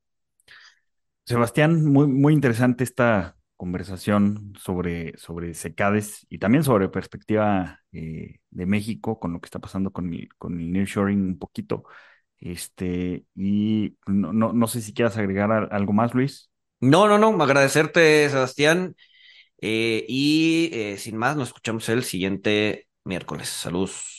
[1.24, 8.66] Sebastián, muy, muy interesante esta conversación sobre, sobre secades y también sobre perspectiva eh, de
[8.66, 11.84] México con lo que está pasando con el, con el nearshoring un poquito.
[12.38, 16.50] Este, y no, no, no sé si quieras agregar algo más, Luis.
[16.80, 18.94] No, no, no, agradecerte, Sebastián.
[19.60, 23.48] Eh, y eh, sin más, nos escuchamos el siguiente miércoles.
[23.48, 24.15] Saludos.